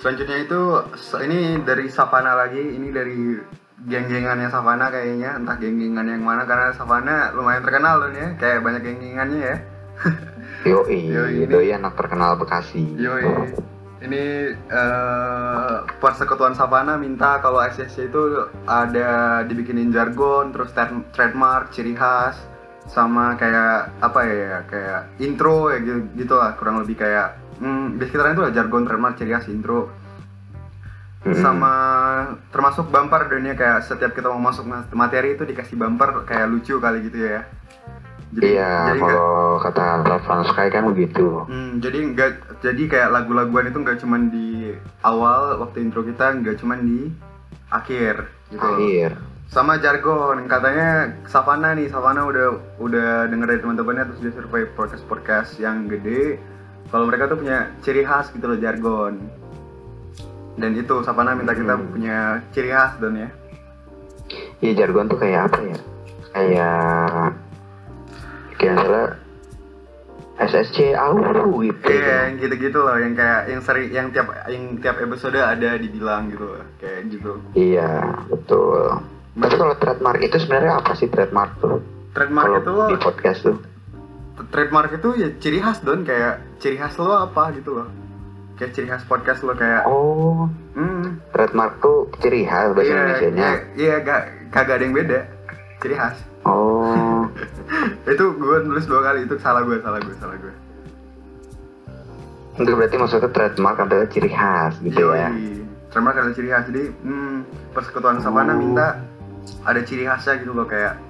Selanjutnya 0.00 0.38
itu 0.40 0.60
ini 1.20 1.60
dari 1.60 1.86
Savana 1.92 2.32
lagi, 2.32 2.62
ini 2.62 2.88
dari 2.88 3.36
geng-gengannya 3.80 4.48
Savana 4.48 4.88
kayaknya, 4.88 5.36
entah 5.36 5.56
geng-gengan 5.56 6.08
yang 6.08 6.24
mana 6.24 6.48
karena 6.48 6.72
Savana 6.72 7.32
lumayan 7.36 7.60
terkenal 7.60 8.00
loh 8.00 8.08
ya, 8.08 8.32
kayak 8.36 8.64
banyak 8.64 8.80
geng-gengannya 8.80 9.40
ya. 9.40 9.56
Yoi, 10.64 11.00
Yoi, 11.16 11.44
ini- 11.44 11.48
doi 11.48 11.68
anak 11.76 12.00
terkenal 12.00 12.40
Bekasi. 12.40 12.96
Yoi. 12.96 13.24
Ini 14.00 14.24
eh 14.56 15.76
persekutuan 16.00 16.56
Savana 16.56 16.96
minta 16.96 17.36
kalau 17.44 17.60
SSC 17.60 18.08
itu 18.08 18.48
ada 18.64 19.44
dibikinin 19.44 19.92
jargon, 19.92 20.56
terus 20.56 20.72
ter- 20.72 21.04
trademark, 21.12 21.68
ciri 21.68 21.92
khas, 21.92 22.40
sama 22.88 23.36
kayak 23.36 23.92
apa 24.00 24.20
ya, 24.24 24.58
kayak 24.64 25.00
intro 25.20 25.68
ya 25.68 25.84
gitu, 25.84 26.00
gitu 26.16 26.34
lah, 26.34 26.56
kurang 26.56 26.80
lebih 26.80 26.96
kayak 26.96 27.36
hmm, 27.60 28.00
di 28.00 28.08
sekitaran 28.08 28.32
itu 28.32 28.42
lah 28.48 28.52
jargon, 28.56 28.88
trademark, 28.88 29.20
ciri 29.20 29.36
khas, 29.36 29.52
intro, 29.52 29.92
Mm-mm. 31.20 31.36
sama 31.36 31.72
termasuk 32.48 32.88
bumper 32.88 33.28
dunia 33.28 33.52
kayak 33.52 33.84
setiap 33.84 34.16
kita 34.16 34.32
mau 34.32 34.40
masuk 34.40 34.64
mas- 34.64 34.88
materi 34.96 35.36
itu 35.36 35.44
dikasih 35.44 35.76
bumper 35.76 36.24
kayak 36.24 36.48
lucu 36.48 36.80
kali 36.80 37.04
gitu 37.04 37.20
ya. 37.20 37.44
Iya, 38.30 38.94
jadi 38.94 39.00
kalau 39.02 39.58
kata 39.58 40.06
Rafan 40.06 40.46
Sky 40.46 40.68
kan 40.70 40.86
begitu. 40.86 41.42
Hmm, 41.44 41.82
jadi 41.82 41.98
nggak 42.14 42.30
jadi 42.62 42.82
kayak 42.86 43.10
lagu-laguan 43.10 43.66
itu 43.66 43.76
nggak 43.76 43.98
cuman 43.98 44.30
di 44.30 44.70
awal 45.02 45.58
waktu 45.58 45.82
intro 45.82 46.06
kita 46.06 46.38
nggak 46.38 46.54
cuman 46.56 46.78
di 46.80 47.10
akhir 47.68 48.30
gitu. 48.48 48.62
Akhir. 48.62 49.10
Sama 49.50 49.82
jargon 49.82 50.46
katanya 50.46 51.10
Savana 51.26 51.74
nih 51.74 51.90
Savana 51.90 52.22
udah 52.22 52.46
udah 52.78 53.26
denger 53.26 53.50
dari 53.50 53.60
teman-temannya 53.60 54.04
terus 54.06 54.20
dia 54.20 54.32
survei 54.32 54.62
podcast 54.68 55.02
podcast 55.04 55.50
yang 55.58 55.90
gede 55.90 56.38
kalau 56.86 57.10
mereka 57.10 57.26
tuh 57.26 57.34
punya 57.34 57.66
ciri 57.82 58.06
khas 58.06 58.30
gitu 58.30 58.46
loh 58.46 58.54
jargon 58.56 59.18
dan 60.54 60.70
itu 60.72 61.02
Savana 61.02 61.34
minta 61.34 61.50
kita 61.50 61.74
Hmm. 61.74 61.90
punya 61.90 62.18
ciri 62.50 62.70
khas 62.70 62.94
don 62.96 63.18
ya 63.18 63.26
Iya 64.60 64.86
jargon 64.86 65.10
tuh 65.10 65.18
kayak 65.18 65.50
apa 65.50 65.58
ya? 65.64 65.78
Kayak 66.30 67.34
kayak 68.60 68.74
misalnya 68.76 69.06
SSC 70.38 70.76
au 70.94 71.16
gitu. 71.60 71.84
Iya, 71.86 72.16
yang 72.26 72.36
gitu-gitu 72.38 72.78
loh, 72.78 72.96
yang 72.96 73.12
kayak 73.12 73.40
yang 73.46 73.60
sering 73.60 73.88
yang 73.88 74.06
tiap 74.08 74.28
yang 74.46 74.76
tiap 74.76 74.96
episode 74.98 75.36
ada 75.36 75.76
dibilang 75.76 76.28
gitu 76.28 76.44
loh, 76.46 76.64
kayak 76.76 77.08
gitu. 77.08 77.40
Iya, 77.52 77.90
betul. 78.26 79.04
Tapi 79.32 79.54
kalau 79.54 79.74
trademark 79.74 80.20
itu 80.20 80.36
sebenarnya 80.36 80.72
apa 80.76 80.92
sih 80.94 81.08
trademark 81.08 81.56
tuh? 81.58 81.80
Trademark 82.10 82.46
Kalau 82.46 82.58
itu 82.58 82.72
di 82.86 82.96
podcast 82.98 83.40
tuh. 83.42 83.56
trademark 84.42 84.90
itu 84.90 85.08
ya 85.14 85.28
ciri 85.36 85.60
khas 85.60 85.78
don 85.78 86.00
kayak 86.00 86.40
ciri 86.56 86.74
khas 86.74 86.96
lo 86.96 87.12
apa 87.12 87.52
gitu 87.52 87.76
loh 87.76 87.88
kayak 88.56 88.72
ciri 88.72 88.88
khas 88.88 89.04
podcast 89.04 89.44
lo 89.44 89.52
kayak 89.52 89.84
Oh, 89.84 90.48
hmm 90.72 91.20
trademark 91.28 91.76
tuh 91.78 92.08
ciri 92.18 92.42
khas 92.42 92.72
bahasa 92.72 92.88
iya 92.88 92.96
Indonesianya. 92.96 93.36
iya 93.36 93.52
iya 93.76 93.94
gak 94.00 94.22
kagak 94.48 94.80
ada 94.80 94.82
yang 94.82 94.96
beda 94.96 95.20
ciri 95.76 95.92
khas 95.92 96.16
Oh, 96.40 97.19
itu 98.12 98.24
gue 98.36 98.56
nulis 98.66 98.84
dua 98.84 99.00
kali 99.02 99.24
itu 99.24 99.34
salah 99.38 99.62
gue 99.62 99.78
salah 99.80 100.00
gue 100.00 100.14
salah 100.18 100.36
gue 100.36 100.54
itu 102.60 102.70
berarti 102.76 102.96
maksudnya 103.00 103.30
trademark 103.32 103.78
adalah 103.80 104.06
ciri 104.10 104.28
khas 104.28 104.76
gitu 104.84 105.16
ya. 105.16 105.32
Yoi. 105.32 105.64
trademark 105.88 106.16
ada 106.20 106.32
ciri 106.36 106.48
khas 106.52 106.64
jadi 106.68 106.82
hmm, 106.92 107.36
persekutuan 107.72 108.20
savana 108.20 108.52
Oh. 108.52 108.60
minta 108.60 109.00
ada 109.64 109.80
ciri 109.80 110.04
khasnya 110.04 110.44
gitu 110.44 110.52
loh 110.52 110.68
kayak 110.68 111.00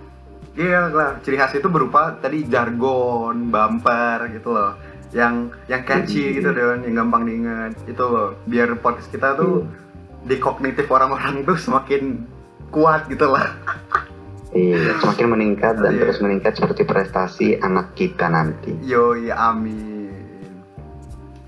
iya 0.54 0.86
lah 0.90 1.18
ciri 1.24 1.36
khas 1.36 1.56
itu 1.58 1.66
berupa 1.66 2.14
tadi 2.18 2.46
jargon 2.46 3.50
bumper 3.50 4.30
gitu 4.30 4.54
loh 4.54 4.78
yang 5.10 5.50
yang 5.66 5.82
catchy 5.82 6.38
gitu 6.38 6.54
don 6.54 6.86
yang 6.86 7.02
gampang 7.02 7.26
diingat 7.26 7.74
itu 7.90 8.04
loh 8.04 8.38
biar 8.46 8.78
podcast 8.78 9.10
kita 9.10 9.34
tuh 9.34 9.66
di 10.22 10.38
kognitif 10.38 10.86
orang-orang 10.86 11.42
tuh 11.42 11.58
semakin 11.58 12.22
kuat 12.70 13.10
gitu 13.10 13.26
lah 13.26 13.50
Iya, 14.50 14.98
semakin 14.98 15.26
meningkat 15.30 15.78
dan 15.78 15.94
Iya. 15.94 16.00
terus 16.02 16.18
meningkat 16.18 16.58
seperti 16.58 16.82
prestasi 16.82 17.54
anak 17.56 17.94
kita 17.94 18.26
nanti. 18.26 18.74
yoi 18.82 19.30
amin. 19.30 20.10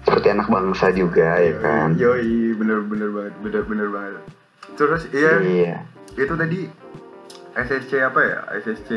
Seperti 0.06 0.30
anak 0.30 0.46
bangsa 0.46 0.94
juga 0.94 1.34
ya 1.36 1.54
kan. 1.58 1.98
yoi 1.98 2.54
bener 2.54 2.86
bener 2.86 3.10
banget 3.10 3.34
bener 3.42 3.62
bener 3.66 3.88
banget. 3.90 4.22
Terus 4.78 5.02
iya. 5.10 5.34
Iya. 5.38 5.76
itu 6.14 6.34
tadi 6.36 6.58
SSC 7.52 7.90
apa 7.98 8.20
ya? 8.22 8.38
SSC 8.60 8.90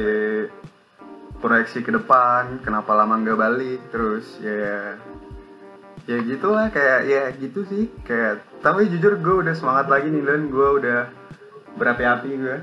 proyeksi 1.35 1.81
ke 1.81 1.89
depan 1.89 2.61
kenapa 2.61 2.93
lama 2.93 3.17
nggak 3.17 3.37
balik 3.37 3.81
terus 3.89 4.37
ya 4.37 5.01
ya. 6.05 6.17
Gitulah 6.21 6.69
kayak 6.69 7.09
ya 7.09 7.23
gitu 7.33 7.65
sih 7.65 7.89
kayak. 8.05 8.45
Tapi 8.61 8.85
jujur 8.85 9.17
gue 9.17 9.35
udah 9.41 9.57
semangat 9.57 9.89
lagi 9.89 10.13
nih 10.13 10.21
dan 10.21 10.45
gue 10.45 10.67
udah 10.77 11.09
berapi-api 11.73 12.29
gue 12.37 12.57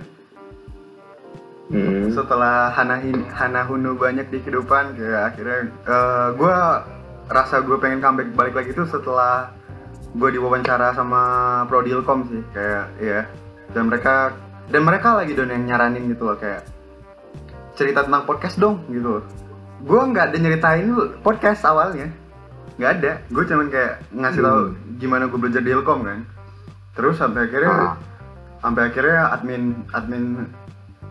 Mm. 1.73 2.12
setelah 2.12 2.69
hana 2.69 3.00
hana 3.33 3.64
hunu 3.64 3.97
banyak 3.97 4.29
di 4.29 4.45
kehidupan 4.45 4.93
kayak 4.93 5.33
akhirnya 5.33 5.61
gue 6.37 6.57
rasa 7.33 7.64
gue 7.64 7.81
pengen 7.81 8.05
comeback 8.05 8.29
balik 8.37 8.52
lagi 8.52 8.76
tuh 8.76 8.85
setelah 8.85 9.49
gue 10.12 10.29
diwawancara 10.29 10.93
sama 10.93 11.23
Prodilkom 11.64 12.29
sih 12.29 12.45
kayak 12.52 12.87
ya 13.00 13.25
dan 13.73 13.88
mereka 13.88 14.37
dan 14.69 14.85
mereka 14.85 15.17
lagi 15.17 15.33
don 15.33 15.49
yang 15.49 15.64
nyaranin 15.64 16.12
gitu 16.12 16.29
loh 16.29 16.37
kayak 16.37 16.69
cerita 17.73 18.05
tentang 18.05 18.29
podcast 18.29 18.61
dong 18.61 18.85
gitu 18.93 19.21
loh. 19.21 19.25
Gue 19.83 20.00
nggak 20.12 20.29
ada 20.29 20.37
nyeritain 20.37 20.93
podcast 21.25 21.64
awalnya 21.64 22.12
nggak 22.76 22.93
ada. 23.00 23.12
Gue 23.33 23.49
cuman 23.49 23.73
kayak 23.73 24.12
ngasih 24.12 24.45
tahu 24.45 24.61
gimana 25.00 25.25
gue 25.25 25.41
belajar 25.41 25.64
di 25.64 25.73
Ilkom 25.73 26.05
kan. 26.05 26.21
Terus 26.93 27.17
sampai 27.17 27.49
akhirnya 27.49 27.73
Ah. 27.73 27.97
sampai 28.61 28.93
akhirnya 28.93 29.33
admin 29.33 29.88
admin 29.97 30.47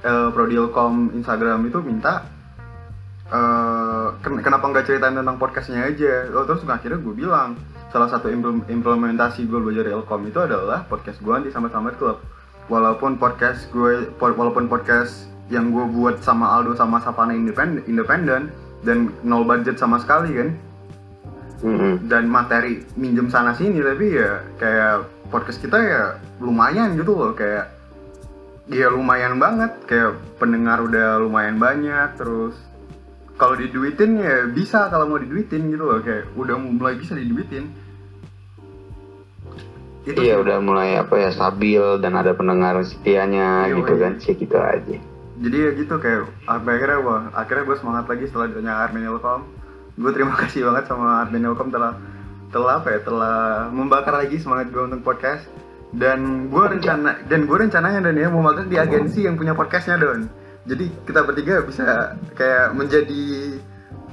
eh, 0.01 0.29
Prodilkom 0.33 1.13
Instagram 1.15 1.65
itu 1.65 1.79
minta 1.81 2.25
eh, 3.31 4.07
ken- 4.21 4.41
kenapa 4.43 4.65
nggak 4.67 4.85
ceritain 4.85 5.15
tentang 5.15 5.37
podcastnya 5.39 5.87
aja? 5.87 6.27
Oh, 6.35 6.43
terus 6.43 6.65
akhirnya 6.67 6.99
gue 6.99 7.15
bilang 7.15 7.55
salah 7.91 8.07
satu 8.07 8.27
implem- 8.31 8.63
implementasi 8.67 9.47
gue 9.47 9.59
belajar 9.59 9.87
di 9.87 9.91
Ilkom 9.91 10.27
itu 10.27 10.39
adalah 10.39 10.83
podcast 10.87 11.19
gue 11.19 11.35
di 11.47 11.49
sama 11.51 11.71
sama 11.71 11.91
Club. 11.95 12.19
Walaupun 12.67 13.19
podcast 13.19 13.67
gue 13.71 14.07
po- 14.15 14.35
walaupun 14.35 14.67
podcast 14.67 15.27
yang 15.51 15.71
gue 15.75 15.83
buat 15.91 16.23
sama 16.23 16.47
Aldo 16.55 16.75
sama 16.75 17.03
Sapana 17.03 17.35
independen 17.35 17.83
independen 17.83 18.47
dan 18.87 19.11
nol 19.21 19.43
budget 19.43 19.75
sama 19.75 19.99
sekali 19.99 20.31
kan? 20.35 20.49
Mm-mm. 21.61 22.09
dan 22.09 22.25
materi 22.25 22.81
minjem 22.97 23.29
sana 23.29 23.53
sini 23.53 23.85
tapi 23.85 24.17
ya 24.17 24.41
kayak 24.57 25.05
podcast 25.29 25.61
kita 25.61 25.77
ya 25.77 26.03
lumayan 26.41 26.97
gitu 26.97 27.13
loh 27.13 27.37
kayak 27.37 27.69
ya 28.71 28.87
lumayan 28.89 29.37
banget. 29.37 29.71
Kayak 29.85 30.17
pendengar 30.39 30.81
udah 30.81 31.19
lumayan 31.21 31.59
banyak 31.59 32.15
terus 32.15 32.55
kalau 33.35 33.57
diduitin 33.57 34.21
ya 34.21 34.47
bisa 34.47 34.87
kalau 34.87 35.05
mau 35.11 35.19
diduitin 35.19 35.69
gitu 35.69 35.83
loh. 35.83 35.99
Kayak 35.99 36.31
udah 36.33 36.55
mulai 36.57 36.95
bisa 36.95 37.13
diduitin. 37.13 37.69
Itu 40.01 40.17
iya 40.17 40.39
sih. 40.39 40.41
udah 40.41 40.57
mulai 40.63 40.97
apa 40.97 41.13
ya 41.19 41.29
stabil 41.29 42.01
dan 42.01 42.17
ada 42.17 42.33
pendengar 42.33 42.81
setianya 42.81 43.69
iya, 43.69 43.77
gitu 43.77 43.93
iya. 43.93 44.01
kan 44.01 44.13
sih 44.17 44.33
gitu 44.33 44.57
aja. 44.57 44.97
Jadi 45.41 45.57
ya 45.57 45.69
gitu 45.77 45.95
kayak 46.01 46.25
akhirnya 46.49 46.97
gue 47.01 47.17
akhirnya 47.37 47.63
gue 47.69 47.77
semangat 47.77 48.05
lagi 48.09 48.25
setelah 48.29 48.49
ditanya 48.49 48.73
Armin 48.81 49.05
Ilkom 49.05 49.61
gue 49.99 50.11
terima 50.15 50.33
kasih 50.41 50.65
banget 50.69 50.87
sama 50.87 51.21
Armin 51.25 51.45
Ilkom 51.45 51.69
telah 51.69 51.97
telah 52.51 52.83
apa 52.83 52.87
ya 52.91 52.99
telah 53.03 53.69
membakar 53.71 54.11
lagi 54.15 54.39
semangat 54.39 54.71
gue 54.71 54.83
untuk 54.83 55.01
podcast 55.03 55.47
dan 55.91 56.47
gue 56.47 56.65
rencana 56.77 57.19
dan 57.27 57.43
gue 57.43 57.57
rencananya 57.57 57.99
dan 57.99 58.15
ya 58.15 58.27
mau 58.31 58.39
magang 58.39 58.71
di 58.71 58.79
agensi 58.79 59.27
yang 59.27 59.35
punya 59.35 59.51
podcastnya 59.51 59.99
don. 59.99 60.27
Jadi 60.63 60.87
kita 61.03 61.25
bertiga 61.27 61.65
bisa 61.67 62.15
kayak 62.37 62.71
menjadi 62.77 63.59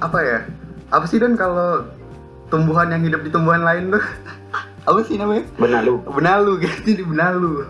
apa 0.03 0.19
ya 0.19 0.39
apa 0.91 1.05
sih 1.07 1.21
don 1.21 1.39
kalau 1.39 1.87
tumbuhan 2.51 2.91
yang 2.91 3.05
hidup 3.05 3.21
di 3.23 3.31
tumbuhan 3.31 3.63
lain 3.63 3.93
tuh? 3.93 4.03
Apa 4.89 5.05
sih 5.05 5.21
namanya? 5.21 5.45
Benalu. 5.61 6.01
Benalu 6.07 6.51
gitu 6.65 6.97
di 6.97 7.05
benalu. 7.05 7.61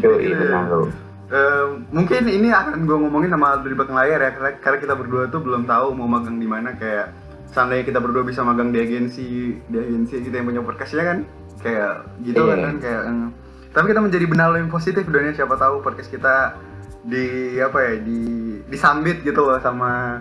Yo, 0.00 0.16
iya, 0.16 0.32
benalu. 0.38 0.88
Uh, 1.28 1.80
mungkin 1.92 2.24
ini 2.24 2.48
akan 2.48 2.88
gue 2.88 2.96
ngomongin 3.04 3.32
sama 3.32 3.56
Aldo 3.56 3.68
di 3.68 3.76
belakang 3.76 3.96
layar 3.96 4.20
ya 4.20 4.30
karena, 4.36 4.50
karena 4.60 4.78
kita 4.80 4.94
berdua 4.96 5.22
tuh 5.28 5.40
belum 5.44 5.64
tahu 5.64 5.92
mau 5.96 6.04
magang 6.08 6.36
di 6.36 6.44
mana 6.44 6.72
kayak 6.76 7.12
seandainya 7.52 7.84
kita 7.88 8.00
berdua 8.00 8.24
bisa 8.24 8.44
magang 8.44 8.68
di 8.68 8.80
agensi 8.80 9.56
di 9.56 9.76
agensi 9.76 10.24
kita 10.24 10.40
yang 10.40 10.48
punya 10.52 10.62
podcastnya 10.64 11.04
kan 11.04 11.18
kayak 11.62 12.06
gitu 12.26 12.42
yeah. 12.42 12.50
kan, 12.50 12.58
kan 12.60 12.76
kayak 12.82 13.02
um, 13.08 13.26
tapi 13.72 13.84
kita 13.88 14.00
menjadi 14.04 14.26
benalu 14.28 14.54
yang 14.60 14.70
positif 14.70 15.02
dunia 15.08 15.32
siapa 15.32 15.56
tahu 15.56 15.80
podcast 15.80 16.12
kita 16.12 16.60
di 17.02 17.56
apa 17.58 17.78
ya 17.82 17.94
di 17.98 18.20
disambit 18.68 19.24
gitu 19.24 19.42
loh 19.42 19.58
sama 19.58 20.20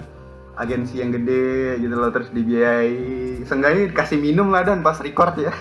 agensi 0.57 0.99
yang 0.99 1.13
gede 1.13 1.79
gitu 1.79 1.95
loh 1.95 2.09
terus 2.13 2.29
dibiayai. 2.33 3.43
Seenggaknya 3.45 3.91
dikasih 3.91 4.17
minum 4.19 4.49
lah 4.53 4.65
dan 4.65 4.85
pas 4.85 4.97
record 4.99 5.35
ya. 5.39 5.53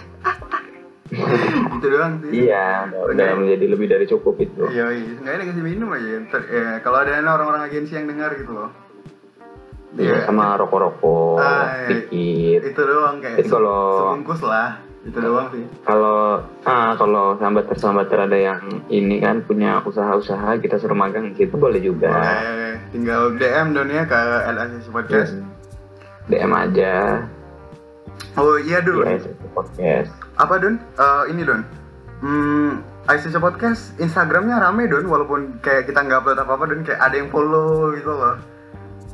Itu 1.80 1.86
doang 1.90 2.22
sih. 2.22 2.46
Iya 2.46 2.94
udah, 2.94 3.34
menjadi 3.34 3.64
lebih 3.66 3.86
dari 3.90 4.06
cukup 4.06 4.38
itu. 4.38 4.62
Iya 4.70 4.94
iya. 4.94 5.12
Nggak 5.18 5.34
ada 5.34 5.44
kasih 5.50 5.64
minum 5.66 5.88
aja. 5.90 6.22
Ter, 6.30 6.40
ya, 6.46 6.68
kalau 6.86 7.02
ada 7.02 7.18
orang-orang 7.18 7.66
agensi 7.66 7.98
yang 7.98 8.06
dengar 8.06 8.30
gitu 8.38 8.54
loh. 8.54 8.70
Iya, 9.98 10.06
yeah. 10.06 10.20
sama 10.22 10.54
rokok-rokok 10.54 11.42
ah, 11.42 11.90
dikit. 11.90 12.62
Itu 12.62 12.80
doang 12.86 13.18
kayak 13.18 13.42
Jadi 13.42 13.50
kalau 13.50 13.82
sebungkus 14.06 14.40
lah. 14.46 14.78
Itu 15.00 15.16
doang 15.16 15.48
sih. 15.52 15.64
Kalau 15.88 16.44
ah 16.68 16.92
kalau 17.00 17.40
sambater-sambater 17.40 18.28
ada 18.28 18.36
yang 18.36 18.60
ini 18.92 19.16
kan 19.16 19.40
punya 19.48 19.80
usaha-usaha 19.80 20.60
kita 20.60 20.76
suruh 20.76 20.96
magang 20.96 21.32
gitu 21.32 21.56
boleh 21.56 21.80
juga. 21.80 22.12
Boleh. 22.12 22.76
Tinggal 22.92 23.40
DM 23.40 23.72
don 23.72 23.88
ya 23.88 24.04
ke 24.04 24.20
LSS 24.50 24.92
Podcast. 24.92 25.32
Hmm. 25.36 25.48
DM 26.28 26.52
aja. 26.52 27.24
Oh 28.38 28.56
iya 28.60 28.78
Don. 28.84 29.02
Iya, 29.02 29.32
Podcast. 29.56 30.12
Apa 30.38 30.60
Don? 30.60 30.78
Uh, 31.00 31.24
ini 31.32 31.42
Don. 31.42 31.64
Hmm, 32.20 32.84
ICC 33.08 33.40
Podcast 33.40 33.96
Instagramnya 33.96 34.60
rame 34.60 34.86
Don, 34.86 35.08
walaupun 35.08 35.58
kayak 35.64 35.88
kita 35.88 36.04
nggak 36.04 36.20
upload 36.22 36.38
apa-apa 36.38 36.64
Don, 36.70 36.84
kayak 36.84 37.00
ada 37.00 37.16
yang 37.16 37.32
follow 37.32 37.96
gitu 37.96 38.12
loh. 38.12 38.36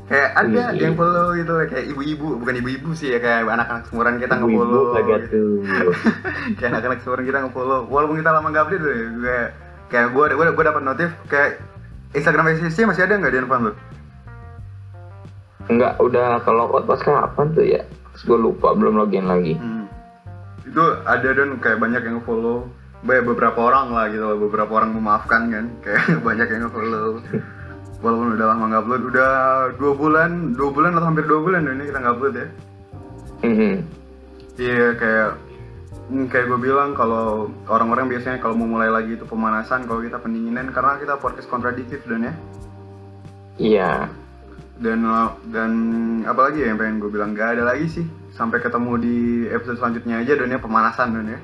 Kayak 0.07 0.31
ada 0.39 0.63
Iyi. 0.71 0.87
yang 0.87 0.95
follow 0.95 1.35
gitu, 1.35 1.53
kayak 1.67 1.87
ibu-ibu, 1.91 2.27
bukan 2.39 2.55
ibu-ibu 2.63 2.91
sih 2.95 3.11
ya, 3.11 3.19
kayak 3.19 3.51
anak-anak 3.51 3.91
semuran 3.91 4.23
kita 4.23 4.35
nge-follow. 4.39 4.85
Ibu 4.95 5.15
tuh. 5.27 5.51
kayak 6.63 6.71
anak-anak 6.71 6.99
semuran 7.03 7.25
kita 7.27 7.39
nge-follow. 7.43 7.81
Walaupun 7.91 8.17
kita 8.23 8.31
lama 8.31 8.47
nggak 8.55 8.65
update 8.71 8.83
tuh, 8.87 8.95
kayak 9.23 9.49
kayak 9.91 10.09
gue 10.15 10.25
gue 10.31 10.47
gue 10.55 10.65
dapat 10.67 10.83
notif 10.83 11.11
kayak 11.27 11.59
Instagram 12.15 12.55
ICC 12.55 12.87
masih 12.87 13.03
ada 13.03 13.19
nggak 13.19 13.33
di 13.35 13.39
handphone 13.43 13.65
lo? 13.67 13.73
Enggak, 15.67 15.99
udah 15.99 16.39
kalau 16.47 16.71
pas 16.87 17.03
kapan 17.03 17.47
tuh 17.51 17.67
ya? 17.67 17.83
gue 18.25 18.39
lupa 18.39 18.73
belum 18.73 18.97
login 18.97 19.29
lagi 19.29 19.53
hmm. 19.59 19.85
itu 20.73 20.85
ada 21.05 21.29
dan 21.37 21.61
kayak 21.61 21.77
banyak 21.83 22.01
yang 22.01 22.25
follow 22.25 22.65
banyak 23.05 23.29
beberapa 23.29 23.61
orang 23.61 23.93
lah 23.93 24.09
gitu 24.09 24.25
beberapa 24.41 24.73
orang 24.81 24.97
memaafkan 24.97 25.53
kan 25.53 25.65
kayak 25.85 26.17
banyak 26.27 26.49
yang 26.49 26.73
follow 26.73 27.21
walaupun 28.07 28.39
udah 28.39 28.47
lama 28.47 28.65
nggak 28.71 28.83
upload 28.87 29.03
udah 29.11 29.33
dua 29.75 29.93
bulan 29.99 30.31
dua 30.55 30.71
bulan 30.71 30.95
atau 30.95 31.07
hampir 31.11 31.27
dua 31.27 31.41
bulan 31.43 31.67
ini 31.67 31.91
kita 31.91 31.99
nggak 31.99 32.15
upload 32.15 32.35
ya. 32.39 32.49
Mm-hmm. 33.37 33.75
iya 34.57 34.87
kayak 34.97 35.31
hmm, 36.09 36.27
kayak 36.33 36.47
gue 36.49 36.61
bilang 36.63 36.97
kalau 36.97 37.53
orang-orang 37.69 38.09
biasanya 38.09 38.41
kalau 38.41 38.57
mau 38.57 38.65
mulai 38.65 38.89
lagi 38.89 39.19
itu 39.19 39.29
pemanasan 39.29 39.85
kalau 39.85 40.01
kita 40.01 40.17
pendinginan 40.23 40.73
karena 40.73 40.97
kita 41.03 41.19
podcast 41.19 41.51
kontradiktif 41.51 42.01
dan 42.07 42.31
ya. 42.31 42.35
Iya. 43.57 43.93
Dan 44.81 45.05
dan 45.53 45.73
apalagi 46.25 46.65
ya 46.65 46.73
yang 46.73 46.79
pengen 46.81 47.01
gue 47.03 47.11
bilang 47.13 47.37
gak 47.37 47.61
ada 47.61 47.65
lagi 47.69 47.89
sih 47.89 48.07
sampai 48.37 48.61
ketemu 48.61 48.93
di 49.01 49.17
episode 49.49 49.81
selanjutnya 49.81 50.21
aja 50.21 50.37
don 50.37 50.53
ya 50.53 50.61
pemanasan 50.61 51.17
don 51.17 51.33
ya 51.33 51.41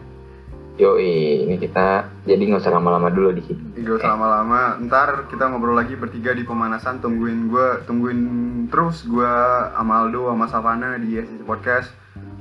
Yo 0.80 0.96
ini 0.96 1.60
kita 1.60 2.08
jadi 2.24 2.40
nggak 2.40 2.64
usah 2.64 2.72
lama-lama 2.72 3.12
dulu 3.12 3.36
di 3.36 3.42
sini. 3.44 3.84
Gak 3.84 4.00
usah 4.00 4.16
lama-lama. 4.16 4.80
Ntar 4.80 5.28
kita 5.28 5.52
ngobrol 5.52 5.76
lagi 5.76 5.98
bertiga 6.00 6.32
di 6.32 6.48
pemanasan. 6.48 7.04
Tungguin 7.04 7.52
gue, 7.52 7.84
tungguin 7.84 8.20
terus 8.72 9.04
gue 9.04 9.34
sama 9.76 10.06
Aldo 10.06 10.32
sama 10.32 10.46
Savana 10.48 10.96
di 10.96 11.20
SC 11.20 11.44
Podcast. 11.44 11.92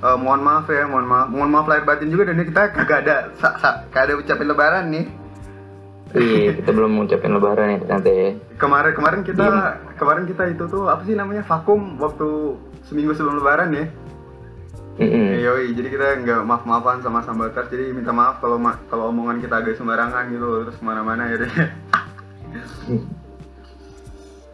Uh, 0.02 0.18
mohon 0.18 0.42
maaf 0.42 0.66
ya, 0.66 0.90
mohon 0.90 1.06
maaf, 1.06 1.28
mohon 1.30 1.52
maaf 1.54 1.70
lahir 1.70 1.86
batin 1.86 2.10
juga 2.10 2.26
dan 2.26 2.42
ya 2.42 2.46
kita 2.50 2.74
kagak 2.74 3.06
ada, 3.06 3.16
kagak 3.38 4.04
ada 4.10 4.14
ucapin 4.18 4.50
lebaran 4.50 4.90
nih. 4.90 5.06
Iya, 6.12 6.60
kita 6.60 6.76
belum 6.76 6.92
mengucapkan 6.92 7.32
lebaran 7.32 7.68
ya 7.72 7.80
nanti. 7.88 8.36
Kemarin 8.60 8.92
kemarin 8.92 9.22
kita 9.24 9.46
Diem. 9.48 9.96
kemarin 9.96 10.24
kita 10.28 10.44
itu 10.52 10.64
tuh 10.68 10.92
apa 10.92 11.08
sih 11.08 11.16
namanya 11.16 11.46
vakum 11.48 11.96
waktu 12.02 12.60
seminggu 12.90 13.16
sebelum 13.16 13.40
lebaran 13.40 13.72
ya. 13.72 13.86
Mm 15.00 15.08
-hmm. 15.08 15.28
Yoi, 15.40 15.72
jadi 15.72 15.88
kita 15.88 16.06
nggak 16.24 16.42
maaf 16.44 16.64
maafan 16.68 17.00
sama 17.00 17.24
sambatar, 17.24 17.72
jadi 17.72 17.96
minta 17.96 18.12
maaf 18.12 18.44
kalau 18.44 18.60
ma 18.60 18.76
kalau 18.92 19.08
omongan 19.08 19.40
kita 19.40 19.64
agak 19.64 19.80
sembarangan 19.80 20.28
gitu 20.36 20.68
terus 20.68 20.76
ke 20.76 20.84
mana-mana 20.84 21.32
ya 21.32 21.40
deh. 21.40 21.52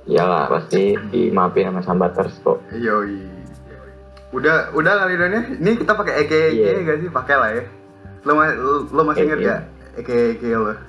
Iyalah 0.08 0.48
pasti 0.48 0.96
dimaafin 1.12 1.68
sama 1.68 1.82
sambaters 1.84 2.40
kok. 2.40 2.64
Yoi. 2.72 3.28
Udah 4.32 4.72
udah 4.72 4.94
kali 5.04 5.20
ya. 5.20 5.42
Ini 5.60 5.72
kita 5.76 6.00
pakai 6.00 6.24
eke 6.24 6.56
yeah. 6.56 6.80
gak 6.80 7.00
sih? 7.04 7.10
Pakai 7.12 7.36
lah 7.36 7.50
ya. 7.52 7.64
Lo, 8.24 8.40
lo, 8.40 8.74
lo 8.88 9.02
masih 9.04 9.28
inget 9.28 9.40
gak 9.44 9.62
eke 10.00 10.48
lo? 10.56 10.80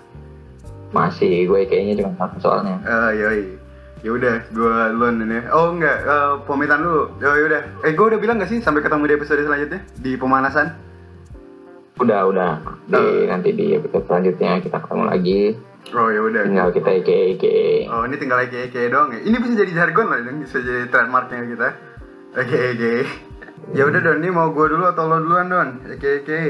Masih, 0.95 1.45
gue 1.51 1.69
kayaknya 1.69 2.01
cuma 2.01 2.15
satu 2.17 2.37
soalnya. 2.41 2.79
Uh, 2.87 3.11
yoi. 3.13 3.58
Ya 3.99 4.11
udah, 4.15 4.47
gue 4.55 4.75
duluan 4.95 5.19
ini. 5.19 5.43
Oh 5.51 5.75
enggak, 5.75 6.07
uh, 6.07 6.39
pamitan 6.47 6.87
dulu. 6.87 7.11
Ya 7.19 7.35
udah. 7.35 7.63
Eh, 7.83 7.93
gue 7.99 8.07
udah 8.15 8.21
bilang 8.23 8.39
gak 8.39 8.51
sih 8.51 8.63
sampai 8.63 8.83
ketemu 8.87 9.11
di 9.11 9.15
episode 9.19 9.43
selanjutnya 9.43 9.81
di 9.99 10.15
pemanasan? 10.15 10.67
Udah, 11.99 12.21
udah. 12.31 12.53
Di, 12.87 12.95
uh. 12.95 13.27
nanti 13.27 13.51
di 13.51 13.75
episode 13.75 14.07
selanjutnya 14.07 14.63
kita 14.63 14.79
ketemu 14.79 15.03
lagi. 15.03 15.43
Oh 15.99 16.09
ya 16.13 16.21
udah. 16.21 16.43
Tinggal 16.47 16.71
kita 16.71 16.91
ike 17.01 17.17
ike. 17.39 17.59
Oh 17.89 18.05
ini 18.05 18.17
tinggal 18.21 18.39
ike 18.45 18.71
ike 18.71 18.93
doang 18.93 19.11
ya. 19.15 19.21
Ini 19.25 19.37
bisa 19.41 19.55
jadi 19.57 19.73
jargon 19.73 20.07
lah, 20.13 20.19
ini 20.21 20.45
bisa 20.45 20.61
jadi 20.61 20.87
trademarknya 20.93 21.49
kita. 21.49 21.69
Ike 22.39 22.59
ike. 22.77 22.95
Ya 23.75 23.85
udah 23.85 24.01
Don, 24.01 24.23
ini 24.23 24.31
mau 24.33 24.49
gue 24.55 24.67
dulu 24.71 24.85
atau 24.87 25.11
lo 25.11 25.19
duluan 25.19 25.49
Don? 25.51 25.69
Ike 25.91 26.23
ike. 26.23 26.43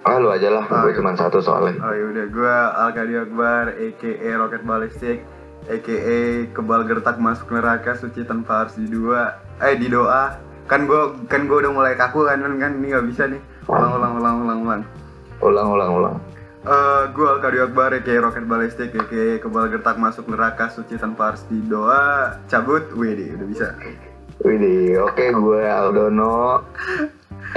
Ah 0.00 0.16
lu 0.16 0.32
aja 0.32 0.48
lah, 0.48 0.64
oh, 0.64 0.88
gue 0.88 0.96
cuma 0.96 1.12
satu 1.12 1.44
soalnya. 1.44 1.76
Oh 1.84 1.92
yaudah, 1.92 2.24
gue 2.32 2.56
Alkadi 2.72 3.14
Akbar, 3.20 3.76
a.k.a. 3.76 4.30
Rocket 4.40 4.64
Ballistic, 4.64 5.20
a.k.a. 5.68 6.48
kebal 6.54 6.88
gertak 6.88 7.20
masuk 7.20 7.52
neraka 7.52 7.98
suci 7.98 8.24
tanpa 8.24 8.64
harus 8.64 8.78
di 8.78 8.88
dua, 8.88 9.36
eh 9.60 9.76
di 9.76 9.90
doa. 9.90 10.38
Kan 10.70 10.86
gue 10.86 11.26
kan 11.26 11.50
gue 11.50 11.58
udah 11.60 11.72
mulai 11.74 11.98
kaku 11.98 12.24
kan 12.24 12.40
kan 12.40 12.72
ini 12.78 12.94
nggak 12.94 13.06
bisa 13.10 13.26
nih. 13.28 13.42
Ulang 13.68 13.92
ulang 14.00 14.12
ulang 14.16 14.36
ulang 14.46 14.58
ulang. 14.64 14.82
Ulang 15.42 15.68
ulang 15.74 15.90
ulang. 16.00 16.16
Uh, 16.60 16.68
eh, 16.68 17.02
gue 17.16 17.24
Alkadi 17.24 17.58
Akbar, 17.64 17.90
a.k.a. 17.96 18.20
Rocket 18.20 18.44
Ballistic, 18.44 18.92
a.k.a. 18.92 19.40
kebal 19.40 19.72
gertak 19.72 19.96
masuk 19.96 20.28
neraka 20.28 20.68
suci 20.68 20.96
tanpa 21.00 21.32
harus 21.32 21.44
di 21.48 21.60
doa. 21.64 22.36
Cabut, 22.48 22.84
wih 22.96 23.16
udah 23.16 23.48
bisa. 23.48 23.66
Wih 24.44 24.96
oke 25.00 25.16
okay, 25.16 25.28
gue 25.32 25.62
Aldono, 25.68 26.64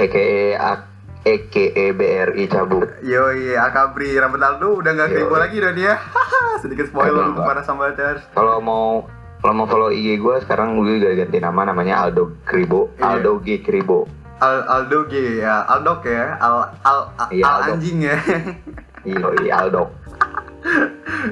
a.k.a. 0.00 0.93
EKE 1.24 1.96
BRI 1.96 2.44
cabut. 2.52 2.88
Yo 3.00 3.32
iya 3.32 3.64
Akabri 3.64 4.12
rambut 4.20 4.44
Aldo 4.44 4.84
udah 4.84 4.92
nggak 4.92 5.08
kribo 5.08 5.40
lagi 5.40 5.56
dan 5.56 5.76
ya. 5.80 5.96
Sedikit 6.62 6.92
spoiler 6.92 7.32
untuk 7.32 7.48
para 7.48 7.64
sambaters. 7.64 8.20
Kalau 8.36 8.60
mau 8.60 9.08
kalau 9.40 9.60
mau 9.60 9.68
follow 9.68 9.92
IG 9.92 10.20
gue 10.20 10.36
sekarang 10.44 10.76
gue 10.76 11.00
udah 11.00 11.12
ganti 11.24 11.40
nama 11.40 11.68
namanya 11.68 12.04
Aldo 12.04 12.36
Kribo. 12.44 12.92
Iya. 13.00 13.20
Aldo 13.20 13.40
G 13.40 13.64
Kribo. 13.64 14.04
Al 14.40 14.68
Aldo 14.68 15.08
G 15.08 15.40
ya, 15.40 15.64
Aldo 15.64 16.00
ya, 16.04 16.36
Al 16.40 16.54
Al, 16.84 16.98
Al, 17.16 17.28
iya, 17.32 17.44
Al 17.48 17.60
anjing 17.76 18.04
ya. 18.04 18.16
iya, 19.08 19.54
Aldo. 19.64 19.92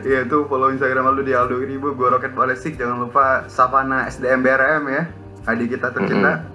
Iya 0.05 0.29
tuh 0.29 0.45
follow 0.49 0.73
Instagram 0.73 1.09
Aldo 1.09 1.25
di 1.25 1.33
Aldo 1.33 1.61
Kribo, 1.61 1.93
gue 1.93 2.09
Rocket 2.09 2.33
Balestik, 2.33 2.77
jangan 2.81 3.09
lupa 3.09 3.49
Savana 3.49 4.09
SDM 4.09 4.45
BRM 4.45 4.85
ya, 4.89 5.03
adik 5.49 5.77
kita 5.77 5.93
tercinta. 5.93 6.33
Mm 6.37 6.41
-hmm. 6.41 6.52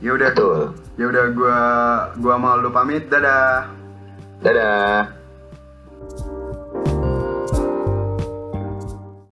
Ya 0.00 0.10
udah. 0.16 0.32
Betul. 0.32 0.60
Ya 0.96 1.04
udah 1.08 1.24
gua 1.36 1.58
gua 2.20 2.34
mau 2.40 2.56
lu 2.56 2.72
pamit. 2.72 3.08
Dadah. 3.12 3.68
Dadah. 4.40 5.19